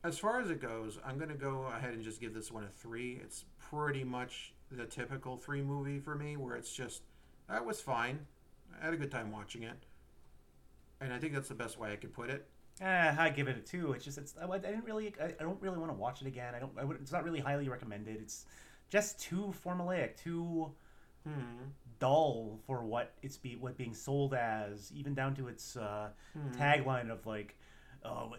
as 0.04 0.19
far 0.19 0.40
as 0.40 0.50
it 0.50 0.61
goes, 0.61 0.99
I'm 1.04 1.19
gonna 1.19 1.35
go 1.35 1.64
ahead 1.76 1.92
and 1.95 2.02
just 2.02 2.21
give 2.21 2.33
this 2.35 2.50
one 2.50 2.64
a 2.64 2.69
three. 2.69 3.21
It's 3.23 3.45
pretty 3.71 4.05
much 4.05 4.53
the 4.71 4.85
typical 4.85 5.37
three 5.37 5.62
movie 5.62 5.99
for 5.99 6.15
me, 6.15 6.37
where 6.37 6.57
it's 6.57 6.73
just 6.73 7.03
that 7.49 7.65
was 7.65 7.81
fine. 7.81 8.27
I 8.81 8.85
had 8.85 8.95
a 8.95 8.97
good 8.97 9.11
time 9.11 9.33
watching 9.33 9.62
it, 9.62 9.85
and 11.00 11.12
I 11.12 11.19
think 11.19 11.35
that's 11.35 11.49
the 11.49 11.55
best 11.55 11.79
way 11.79 11.93
I 11.93 11.97
could 11.97 12.12
put 12.12 12.31
it. 12.31 12.49
Eh, 12.81 13.15
I 13.19 13.31
give 13.31 13.49
it 13.49 13.57
a 13.57 13.61
two. 13.61 13.93
It's 13.93 14.05
just 14.05 14.19
it's 14.19 14.35
I, 14.41 14.47
I 14.47 14.59
didn't 14.59 14.85
really 14.85 15.12
I, 15.21 15.27
I 15.27 15.43
don't 15.43 15.61
really 15.61 15.79
want 15.79 15.91
to 15.91 15.97
watch 15.97 16.23
it 16.23 16.27
again. 16.27 16.55
I 16.55 16.59
don't. 16.59 16.73
I 16.79 16.85
would, 16.85 16.99
it's 17.00 17.12
not 17.12 17.25
really 17.25 17.41
highly 17.41 17.69
recommended. 17.69 18.19
It's 18.21 18.47
just 18.89 19.21
too 19.21 19.53
formulaic, 19.65 20.17
too 20.17 20.73
dull 21.99 22.59
for 22.67 22.83
what 22.83 23.12
it's 23.23 23.37
be 23.37 23.57
what 23.57 23.77
being 23.77 23.95
sold 23.95 24.35
as, 24.35 24.91
even 24.95 25.15
down 25.15 25.35
to 25.35 25.49
its 25.49 25.77
uh, 25.77 26.09
tagline 26.57 27.11
of 27.11 27.27
like, 27.27 27.57
oh. 28.05 28.35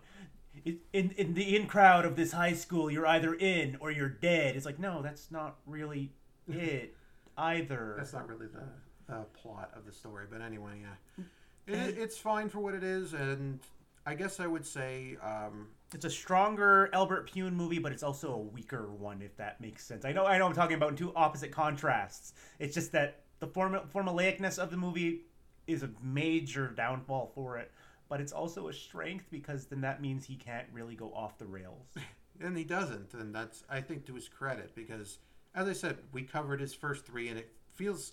In, 0.66 0.80
in 0.94 1.12
in 1.12 1.34
the 1.34 1.56
in 1.56 1.66
crowd 1.68 2.06
of 2.06 2.16
this 2.16 2.34
high 2.34 2.54
school, 2.54 2.92
you're 2.92 3.08
either 3.08 3.34
in 3.34 3.78
or 3.80 3.92
you're 3.92 4.10
dead. 4.10 4.56
It's 4.56 4.66
like 4.66 4.80
no, 4.80 5.02
that's 5.02 5.32
not 5.32 5.58
really 5.66 6.12
it 6.48 6.96
either. 7.38 7.96
That's 7.98 8.14
not 8.14 8.28
really 8.28 8.48
the, 8.48 8.64
the 9.08 9.24
plot 9.34 9.72
of 9.76 9.86
the 9.86 9.92
story, 9.92 10.26
but 10.30 10.42
anyway, 10.42 10.82
yeah, 10.82 11.24
it, 11.68 11.98
it's 11.98 12.18
fine 12.18 12.50
for 12.50 12.60
what 12.60 12.74
it 12.74 12.84
is, 12.84 13.14
and 13.14 13.60
I 14.06 14.16
guess 14.16 14.40
I 14.40 14.48
would 14.48 14.66
say, 14.66 15.18
um, 15.24 15.68
It's 15.94 16.06
a 16.06 16.10
stronger 16.10 16.90
Albert 16.94 17.32
Pyun 17.32 17.54
movie, 17.54 17.80
but 17.80 17.92
it's 17.92 18.04
also 18.04 18.34
a 18.34 18.38
weaker 18.38 18.92
one, 18.92 19.22
if 19.22 19.36
that 19.38 19.62
makes 19.62 19.86
sense. 19.86 20.06
I 20.06 20.12
know, 20.12 20.26
I 20.26 20.38
know, 20.38 20.48
I'm 20.48 20.54
talking 20.54 20.76
about 20.76 20.98
two 20.98 21.14
opposite 21.16 21.52
contrasts. 21.52 22.34
It's 22.60 22.74
just 22.74 22.92
that 22.94 23.22
the 23.40 23.48
form- 23.48 23.80
formulaicness 23.94 24.58
of 24.58 24.72
the 24.72 24.78
movie 24.78 25.22
is 25.68 25.84
a 25.84 25.90
major 26.02 26.68
downfall 26.70 27.32
for 27.36 27.58
it, 27.58 27.72
but 28.12 28.20
it's 28.20 28.34
also 28.34 28.68
a 28.68 28.74
strength 28.74 29.28
because 29.32 29.68
then 29.68 29.80
that 29.80 30.02
means 30.02 30.26
he 30.26 30.36
can't 30.36 30.68
really 30.74 30.96
go 30.96 31.14
off 31.16 31.38
the 31.38 31.46
rails. 31.46 31.96
and 32.42 32.58
he 32.58 32.66
doesn't, 32.66 33.14
and 33.14 33.34
that's 33.34 33.64
I 33.70 33.80
think 33.80 34.06
to 34.08 34.16
his 34.16 34.28
credit 34.28 34.76
because, 34.76 35.20
as 35.56 35.70
I 35.70 35.72
said, 35.72 35.98
we 36.12 36.24
covered 36.24 36.60
his 36.60 36.74
first 36.74 37.06
three, 37.06 37.30
and 37.30 37.40
it 37.40 37.50
feels 37.74 38.12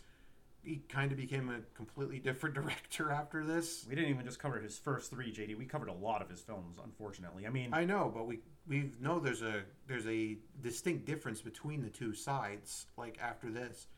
he 0.62 0.83
kind 0.88 1.11
of 1.11 1.19
became 1.19 1.50
a 1.50 1.62
completely 1.76 2.21
different 2.21 2.55
director 2.55 3.11
after 3.11 3.45
this. 3.45 3.87
we 3.88 3.97
didn't 3.97 4.11
even 4.11 4.25
just 4.25 4.38
cover 4.38 4.61
his 4.61 4.78
first 4.78 5.11
three, 5.11 5.33
JD. 5.33 5.59
We 5.59 5.64
covered 5.64 5.88
a 5.88 5.95
lot 5.95 6.23
of 6.23 6.31
his 6.31 6.43
films, 6.43 6.76
unfortunately. 6.85 7.45
I 7.45 7.50
mean, 7.50 7.71
I 7.73 7.85
know, 7.85 8.09
but 8.14 8.28
we 8.28 8.38
we 8.69 8.93
know 9.00 9.19
there's 9.19 9.43
a 9.43 9.62
there's 9.88 10.07
a 10.07 10.38
distinct 10.61 11.07
difference 11.07 11.43
between 11.43 11.83
the 11.83 11.90
two 11.90 12.14
sides. 12.14 12.87
Like 12.97 13.19
after 13.21 13.50
this, 13.50 13.88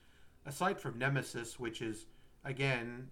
aside 0.46 0.80
from 0.80 0.98
Nemesis, 0.98 1.60
which 1.60 1.82
is 1.82 2.06
again 2.42 3.10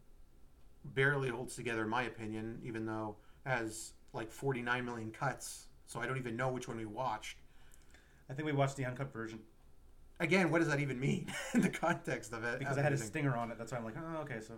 barely 0.85 1.29
holds 1.29 1.57
together 1.57 1.83
in 1.83 1.89
my 1.89 2.03
opinion, 2.03 2.61
even 2.65 2.87
though 2.87 3.17
it 3.45 3.51
has 3.51 3.93
like 4.13 4.31
49 4.31 4.85
million 4.85 5.11
cuts. 5.11 5.67
So 5.87 6.01
I 6.01 6.07
don't 6.07 6.19
even 6.19 6.37
know 6.37 6.49
which 6.49 6.69
one 6.69 6.77
we 6.77 6.87
watched. 6.87 7.39
I 8.31 8.35
think 8.35 8.47
we 8.47 8.53
watched 8.53 8.77
the 8.77 8.85
uncut 8.85 9.13
version 9.13 9.41
Again, 10.21 10.51
what 10.51 10.59
does 10.59 10.69
that 10.69 10.81
even 10.81 10.99
mean 10.99 11.33
in 11.55 11.61
the 11.61 11.69
context 11.69 12.33
of 12.33 12.45
it? 12.45 12.59
because 12.59 12.77
I 12.77 12.83
had 12.83 12.93
a 12.93 12.99
stinger 12.99 13.37
on 13.37 13.51
it. 13.51 13.59
That's 13.59 13.73
why 13.73 13.79
I'm 13.79 13.85
like, 13.85 13.95
oh, 13.97 14.21
okay. 14.23 14.41
So 14.41 14.55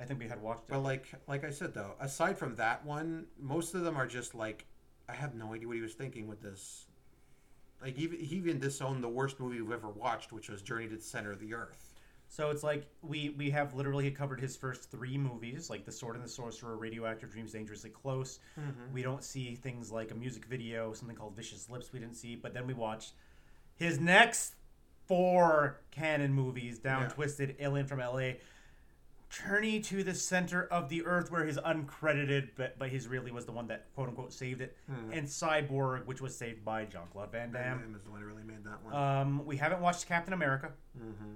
I 0.00 0.04
think 0.04 0.18
we 0.18 0.26
had 0.26 0.40
watched 0.40 0.62
it. 0.62 0.70
But 0.70 0.80
like 0.80 1.12
like 1.26 1.44
I 1.44 1.50
said 1.50 1.74
though, 1.74 1.94
aside 2.00 2.38
from 2.38 2.54
that 2.56 2.84
one, 2.84 3.26
most 3.38 3.74
of 3.74 3.82
them 3.82 3.96
are 3.96 4.06
just 4.06 4.34
like 4.34 4.66
I 5.08 5.12
have 5.12 5.34
no 5.34 5.52
idea 5.52 5.68
what 5.68 5.76
he 5.76 5.82
was 5.82 5.94
thinking 5.94 6.28
with 6.28 6.40
this. 6.40 6.86
Like 7.82 7.98
even 7.98 8.20
he 8.20 8.36
even 8.36 8.58
disowned 8.58 9.04
the 9.04 9.08
worst 9.08 9.38
movie 9.38 9.60
we've 9.60 9.72
ever 9.72 9.90
watched, 9.90 10.32
which 10.32 10.48
was 10.48 10.62
Journey 10.62 10.88
to 10.88 10.96
the 10.96 11.02
Center 11.02 11.32
of 11.32 11.40
the 11.40 11.52
Earth. 11.52 11.91
So 12.32 12.48
it's 12.48 12.62
like 12.62 12.86
we 13.02 13.28
we 13.36 13.50
have 13.50 13.74
literally 13.74 14.10
covered 14.10 14.40
his 14.40 14.56
first 14.56 14.90
three 14.90 15.18
movies, 15.18 15.68
like 15.68 15.84
The 15.84 15.92
Sword 15.92 16.16
and 16.16 16.24
the 16.24 16.28
Sorcerer, 16.28 16.78
Radioactive 16.78 17.30
Dreams, 17.30 17.52
Dangerously 17.52 17.90
Close. 17.90 18.38
Mm-hmm. 18.58 18.94
We 18.94 19.02
don't 19.02 19.22
see 19.22 19.54
things 19.54 19.92
like 19.92 20.12
a 20.12 20.14
music 20.14 20.46
video, 20.46 20.94
something 20.94 21.14
called 21.14 21.36
Vicious 21.36 21.68
Lips. 21.68 21.92
We 21.92 21.98
didn't 21.98 22.14
see, 22.14 22.34
but 22.34 22.54
then 22.54 22.66
we 22.66 22.72
watched 22.72 23.12
his 23.76 24.00
next 24.00 24.54
four 25.06 25.82
Cannon 25.90 26.32
movies: 26.32 26.78
Down 26.78 27.02
Yeah. 27.02 27.08
Twisted, 27.08 27.56
Alien 27.60 27.86
from 27.86 28.00
L.A., 28.00 28.40
Journey 29.32 29.80
to 29.80 30.04
the 30.04 30.14
Center 30.14 30.64
of 30.66 30.90
the 30.90 31.06
Earth, 31.06 31.30
where 31.30 31.44
his 31.44 31.56
uncredited, 31.56 32.50
but 32.54 32.78
but 32.78 32.90
his 32.90 33.08
really 33.08 33.32
was 33.32 33.46
the 33.46 33.52
one 33.52 33.66
that 33.68 33.86
quote 33.94 34.08
unquote 34.10 34.30
saved 34.32 34.60
it, 34.60 34.76
and 35.10 35.26
Cyborg, 35.26 36.04
which 36.04 36.20
was 36.20 36.36
saved 36.36 36.62
by 36.64 36.84
Jean 36.84 37.06
Claude 37.10 37.32
Van 37.32 37.50
Damme. 37.50 37.78
Him 37.78 37.94
is 37.96 38.02
the 38.04 38.10
one 38.10 38.20
who 38.20 38.26
really 38.26 38.42
made 38.44 38.62
that 38.64 38.84
one. 38.84 38.94
Um, 38.94 39.46
we 39.46 39.56
haven't 39.56 39.80
watched 39.80 40.06
Captain 40.06 40.34
America. 40.34 40.70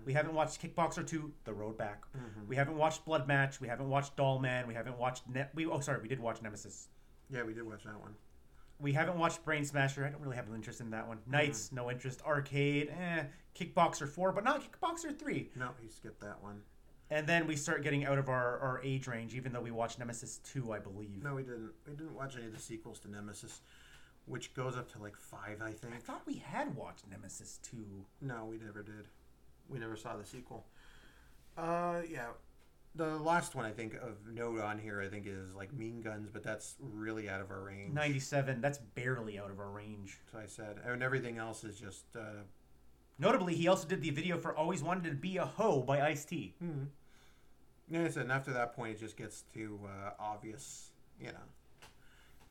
We 0.05 0.13
haven't 0.13 0.35
watched 0.35 0.61
Kickboxer 0.61 1.07
2, 1.07 1.33
The 1.45 1.55
Road 1.55 1.79
Back. 1.79 2.05
We 2.47 2.55
haven't 2.57 2.77
watched 2.77 3.05
Blood 3.07 3.27
Match. 3.27 3.61
We 3.63 3.69
haven't 3.69 3.89
watched 3.89 4.15
Dollman. 4.17 4.67
We 4.69 4.75
haven't 4.75 4.99
watched 4.99 5.23
ne- 5.29 5.49
we 5.55 5.65
oh 5.67 5.81
sorry, 5.81 6.01
we 6.03 6.09
did 6.09 6.21
watch 6.21 6.43
Nemesis. 6.43 6.89
yeah, 7.31 7.45
we 7.45 7.55
did 7.55 7.67
watch 7.67 7.85
that 7.85 7.99
one. 7.99 8.15
We 8.79 8.93
haven't 8.93 9.17
watched 9.19 9.43
Brain 9.43 9.65
Smasher. 9.65 10.05
I 10.05 10.11
don't 10.11 10.21
really 10.21 10.37
have 10.37 10.49
an 10.49 10.55
interest 10.55 10.83
in 10.83 10.91
that 10.91 11.09
one. 11.09 11.17
Knights, 11.27 11.73
no 11.73 11.91
interest. 11.91 12.21
Arcade, 12.27 12.91
eh. 12.91 13.23
Kickboxer 13.59 14.07
4, 14.07 14.33
but 14.33 14.45
not 14.45 14.63
Kickboxer 14.63 15.19
3. 15.19 15.49
No, 15.57 15.71
he 15.81 15.89
skipped 15.89 16.21
that 16.21 16.43
one. 16.43 16.61
And 17.11 17.27
then 17.27 17.47
we 17.47 17.55
start 17.55 17.85
getting 17.85 18.05
out 18.05 18.19
of 18.19 18.29
our, 18.29 18.59
our 18.59 18.81
age 18.83 19.07
range, 19.07 19.35
even 19.35 19.53
though 19.53 19.61
we 19.61 19.71
watched 19.71 19.99
Nemesis 19.99 20.41
2, 20.53 20.73
I 20.73 20.81
believe. 20.81 21.23
No, 21.23 21.35
we 21.35 21.43
didn't. 21.43 21.71
We 21.87 21.95
didn't 21.95 22.15
watch 22.15 22.37
any 22.37 22.47
of 22.47 22.55
the 22.55 22.61
sequels 22.61 22.99
to 23.01 23.11
Nemesis, 23.11 23.61
which 24.27 24.55
goes 24.55 24.77
up 24.77 24.91
to 24.93 24.99
like 24.99 25.17
five, 25.17 25.63
I 25.63 25.71
think. 25.71 25.95
I 25.95 25.99
thought 25.99 26.23
we 26.27 26.43
had 26.45 26.75
watched 26.75 27.05
Nemesis 27.09 27.61
2. 27.71 27.77
No, 28.23 28.47
we 28.51 28.59
never 28.59 28.83
did. 28.83 29.07
We 29.69 29.79
never 29.79 29.97
saw 29.97 30.17
the 30.17 30.25
sequel. 30.25 30.67
Uh, 31.57 32.01
yeah. 32.09 32.27
The 32.97 33.17
last 33.19 33.55
one 33.55 33.67
I 33.67 33.73
think 33.73 33.95
of 33.95 34.27
note 34.33 34.59
on 34.61 34.79
here 34.79 35.03
I 35.03 35.09
think 35.09 35.27
is 35.27 35.55
like 35.55 35.73
Mean 35.73 36.01
Guns, 36.01 36.31
but 36.33 36.43
that's 36.43 36.77
really 36.81 37.29
out 37.29 37.43
of 37.43 37.51
our 37.51 37.61
range. 37.61 37.93
97, 37.93 38.61
that's 38.61 38.79
barely 38.79 39.39
out 39.39 39.51
of 39.51 39.61
our 39.61 39.71
range. 39.71 40.19
So 40.33 40.39
I 40.39 40.47
said, 40.47 40.81
and 40.85 41.03
everything 41.03 41.39
else 41.39 41.63
is 41.63 41.79
just. 41.79 42.05
Uh, 42.17 42.43
Notably, 43.19 43.55
he 43.55 43.69
also 43.69 43.89
did 43.89 44.03
the 44.03 44.11
video 44.11 44.37
for 44.39 44.55
Always 44.55 44.83
Wanted 44.83 45.05
to 45.11 45.17
Be 45.17 45.39
a 45.39 45.47
Hoe 45.47 45.83
by 45.83 46.03
Ice 46.03 46.25
T. 46.25 46.55
yeah, 47.89 48.05
I 48.05 48.09
said, 48.09 48.25
and 48.25 48.33
after 48.33 48.53
that 48.53 48.75
point, 48.75 48.97
it 48.97 49.01
just 49.01 49.17
gets 49.17 49.43
to 49.55 49.79
uh, 49.85 50.11
obvious. 50.19 50.91
You 51.21 51.29
know, 51.29 51.89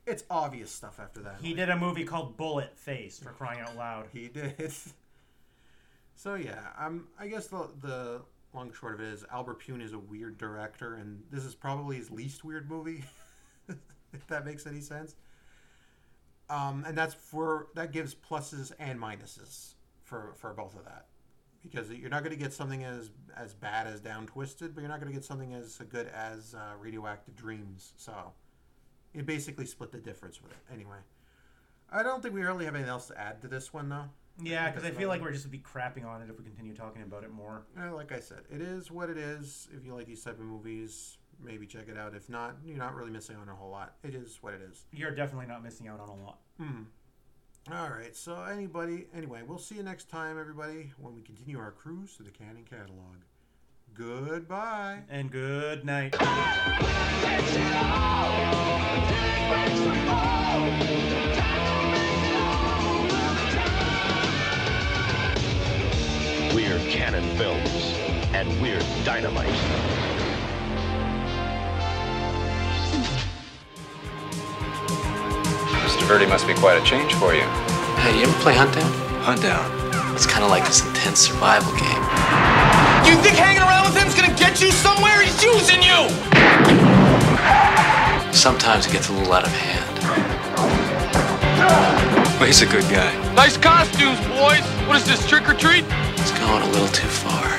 it's 0.06 0.24
obvious 0.28 0.70
stuff 0.72 0.98
after 0.98 1.20
that. 1.20 1.36
He 1.40 1.54
did 1.54 1.70
a 1.70 1.76
movie 1.76 2.04
called 2.04 2.36
Bullet 2.36 2.76
Face 2.76 3.18
for 3.20 3.30
crying 3.30 3.60
out 3.60 3.76
loud. 3.76 4.08
He 4.12 4.28
did. 4.28 4.72
So 6.18 6.34
yeah, 6.34 6.68
um, 6.78 7.08
I 7.20 7.28
guess 7.28 7.46
the 7.48 7.68
the 7.82 8.22
long 8.54 8.68
and 8.68 8.74
short 8.74 8.94
of 8.94 9.00
it 9.00 9.08
is 9.12 9.24
Albert 9.30 9.60
Pyun 9.60 9.82
is 9.82 9.92
a 9.92 9.98
weird 9.98 10.38
director, 10.38 10.94
and 10.94 11.22
this 11.30 11.44
is 11.44 11.54
probably 11.54 11.96
his 11.96 12.10
least 12.10 12.42
weird 12.42 12.70
movie, 12.70 13.04
if 14.14 14.26
that 14.28 14.46
makes 14.46 14.66
any 14.66 14.80
sense. 14.80 15.14
Um, 16.48 16.84
and 16.86 16.96
that's 16.96 17.12
for 17.12 17.66
that 17.74 17.92
gives 17.92 18.14
pluses 18.14 18.72
and 18.78 18.98
minuses 18.98 19.74
for 20.06 20.32
for 20.36 20.54
both 20.54 20.74
of 20.74 20.84
that, 20.84 21.06
because 21.62 21.90
you're 21.90 22.08
not 22.08 22.24
going 22.24 22.36
to 22.36 22.42
get 22.42 22.52
something 22.52 22.84
as 22.84 23.10
as 23.36 23.52
bad 23.52 23.86
as 23.86 24.00
Down 24.00 24.26
Twisted, 24.26 24.74
but 24.74 24.80
you're 24.80 24.88
not 24.88 25.00
going 25.00 25.12
to 25.12 25.14
get 25.14 25.24
something 25.24 25.52
as 25.52 25.76
good 25.90 26.06
as 26.08 26.54
uh, 26.54 26.76
Radioactive 26.80 27.36
Dreams. 27.36 27.92
So 27.96 28.32
you 29.12 29.22
basically 29.22 29.66
split 29.66 29.92
the 29.92 29.98
difference 29.98 30.40
with 30.42 30.52
it. 30.52 30.58
Anyway, 30.72 30.98
I 31.90 32.02
don't 32.02 32.22
think 32.22 32.34
we 32.34 32.42
really 32.42 32.64
have 32.64 32.74
anything 32.74 32.90
else 32.90 33.08
to 33.08 33.20
add 33.20 33.42
to 33.42 33.48
this 33.48 33.74
one 33.74 33.88
though. 33.88 34.06
Yeah, 34.42 34.70
because 34.70 34.84
I 34.84 34.90
feel 34.90 35.08
like 35.08 35.22
we're 35.22 35.32
just 35.32 35.44
gonna 35.44 35.52
be 35.52 35.64
crapping 35.64 36.06
on 36.06 36.20
it 36.22 36.28
if 36.30 36.38
we 36.38 36.44
continue 36.44 36.74
talking 36.74 37.02
about 37.02 37.24
it 37.24 37.30
more. 37.32 37.62
Uh, 37.78 37.94
like 37.94 38.12
I 38.12 38.20
said, 38.20 38.40
it 38.50 38.60
is 38.60 38.90
what 38.90 39.10
it 39.10 39.16
is. 39.16 39.68
If 39.74 39.84
you 39.84 39.94
like 39.94 40.06
these 40.06 40.22
type 40.22 40.38
of 40.38 40.44
movies, 40.44 41.16
maybe 41.42 41.66
check 41.66 41.88
it 41.88 41.96
out. 41.96 42.14
If 42.14 42.28
not, 42.28 42.56
you're 42.62 42.76
not 42.76 42.94
really 42.94 43.10
missing 43.10 43.36
out 43.36 43.42
on 43.42 43.48
a 43.48 43.54
whole 43.54 43.70
lot. 43.70 43.94
It 44.04 44.14
is 44.14 44.38
what 44.42 44.52
it 44.52 44.60
is. 44.60 44.84
You're 44.92 45.10
definitely 45.10 45.46
not 45.46 45.62
missing 45.62 45.88
out 45.88 46.00
on 46.00 46.10
a 46.10 46.14
lot. 46.22 46.40
All 47.72 47.88
right. 47.88 48.14
So 48.14 48.40
anybody, 48.44 49.08
anyway, 49.14 49.40
we'll 49.44 49.58
see 49.58 49.74
you 49.74 49.82
next 49.82 50.08
time, 50.08 50.38
everybody, 50.38 50.92
when 51.00 51.16
we 51.16 51.22
continue 51.22 51.58
our 51.58 51.72
cruise 51.72 52.12
through 52.12 52.26
the 52.26 52.30
Cannon 52.30 52.64
catalog. 52.68 53.16
Goodbye. 53.92 55.00
And 55.08 55.32
good 55.32 55.84
night. 55.84 56.14
We're 66.54 66.78
Cannon 66.88 67.36
Films, 67.36 67.94
and 68.32 68.60
we're 68.60 68.80
dynamite. 69.04 70.15
Verdi 76.06 76.24
must 76.24 76.46
be 76.46 76.54
quite 76.54 76.80
a 76.80 76.84
change 76.84 77.14
for 77.14 77.34
you. 77.34 77.42
Hey, 77.98 78.14
you 78.14 78.22
ever 78.22 78.38
play 78.38 78.54
Hunt 78.54 78.72
Down? 78.72 78.92
Hunt 79.26 79.42
down. 79.42 79.66
It's 80.14 80.24
kind 80.24 80.44
of 80.44 80.50
like 80.50 80.64
this 80.64 80.86
intense 80.86 81.18
survival 81.18 81.72
game. 81.74 82.02
You 83.02 83.18
think 83.26 83.34
hanging 83.34 83.60
around 83.60 83.90
with 83.90 83.98
him's 83.98 84.14
gonna 84.14 84.32
get 84.38 84.62
you 84.62 84.70
somewhere? 84.70 85.20
He's 85.20 85.42
using 85.42 85.82
you! 85.82 86.06
Sometimes 88.32 88.86
it 88.86 88.92
gets 88.92 89.08
a 89.08 89.12
little 89.12 89.32
out 89.32 89.42
of 89.42 89.50
hand. 89.50 89.98
Well, 92.38 92.46
he's 92.46 92.62
a 92.62 92.66
good 92.66 92.86
guy. 92.86 93.10
Nice 93.34 93.56
costumes, 93.56 94.20
boys! 94.30 94.62
What 94.86 94.98
is 94.98 95.06
this, 95.06 95.26
trick 95.26 95.48
or 95.48 95.54
treat? 95.54 95.84
It's 96.22 96.30
going 96.38 96.62
a 96.62 96.70
little 96.70 96.88
too 96.94 97.08
far. 97.10 97.50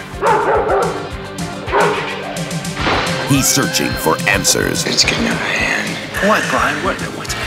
He's 3.28 3.46
searching 3.46 3.92
for 3.92 4.16
answers. 4.30 4.86
It's 4.86 5.04
getting 5.04 5.28
out 5.28 5.34
of 5.34 5.52
hand. 5.52 6.30
What, 6.30 6.42
Brian? 6.50 6.82
What, 6.86 6.96
what's 7.18 7.34
happening? 7.34 7.47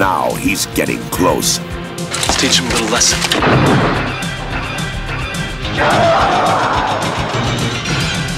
Now 0.00 0.32
he's 0.36 0.64
getting 0.68 0.98
close. 1.10 1.58
Let's 1.60 2.40
teach 2.40 2.58
him 2.58 2.64
a 2.64 2.70
little 2.70 2.88
lesson. 2.88 3.18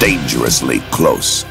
Dangerously 0.01 0.81
close. 0.91 1.45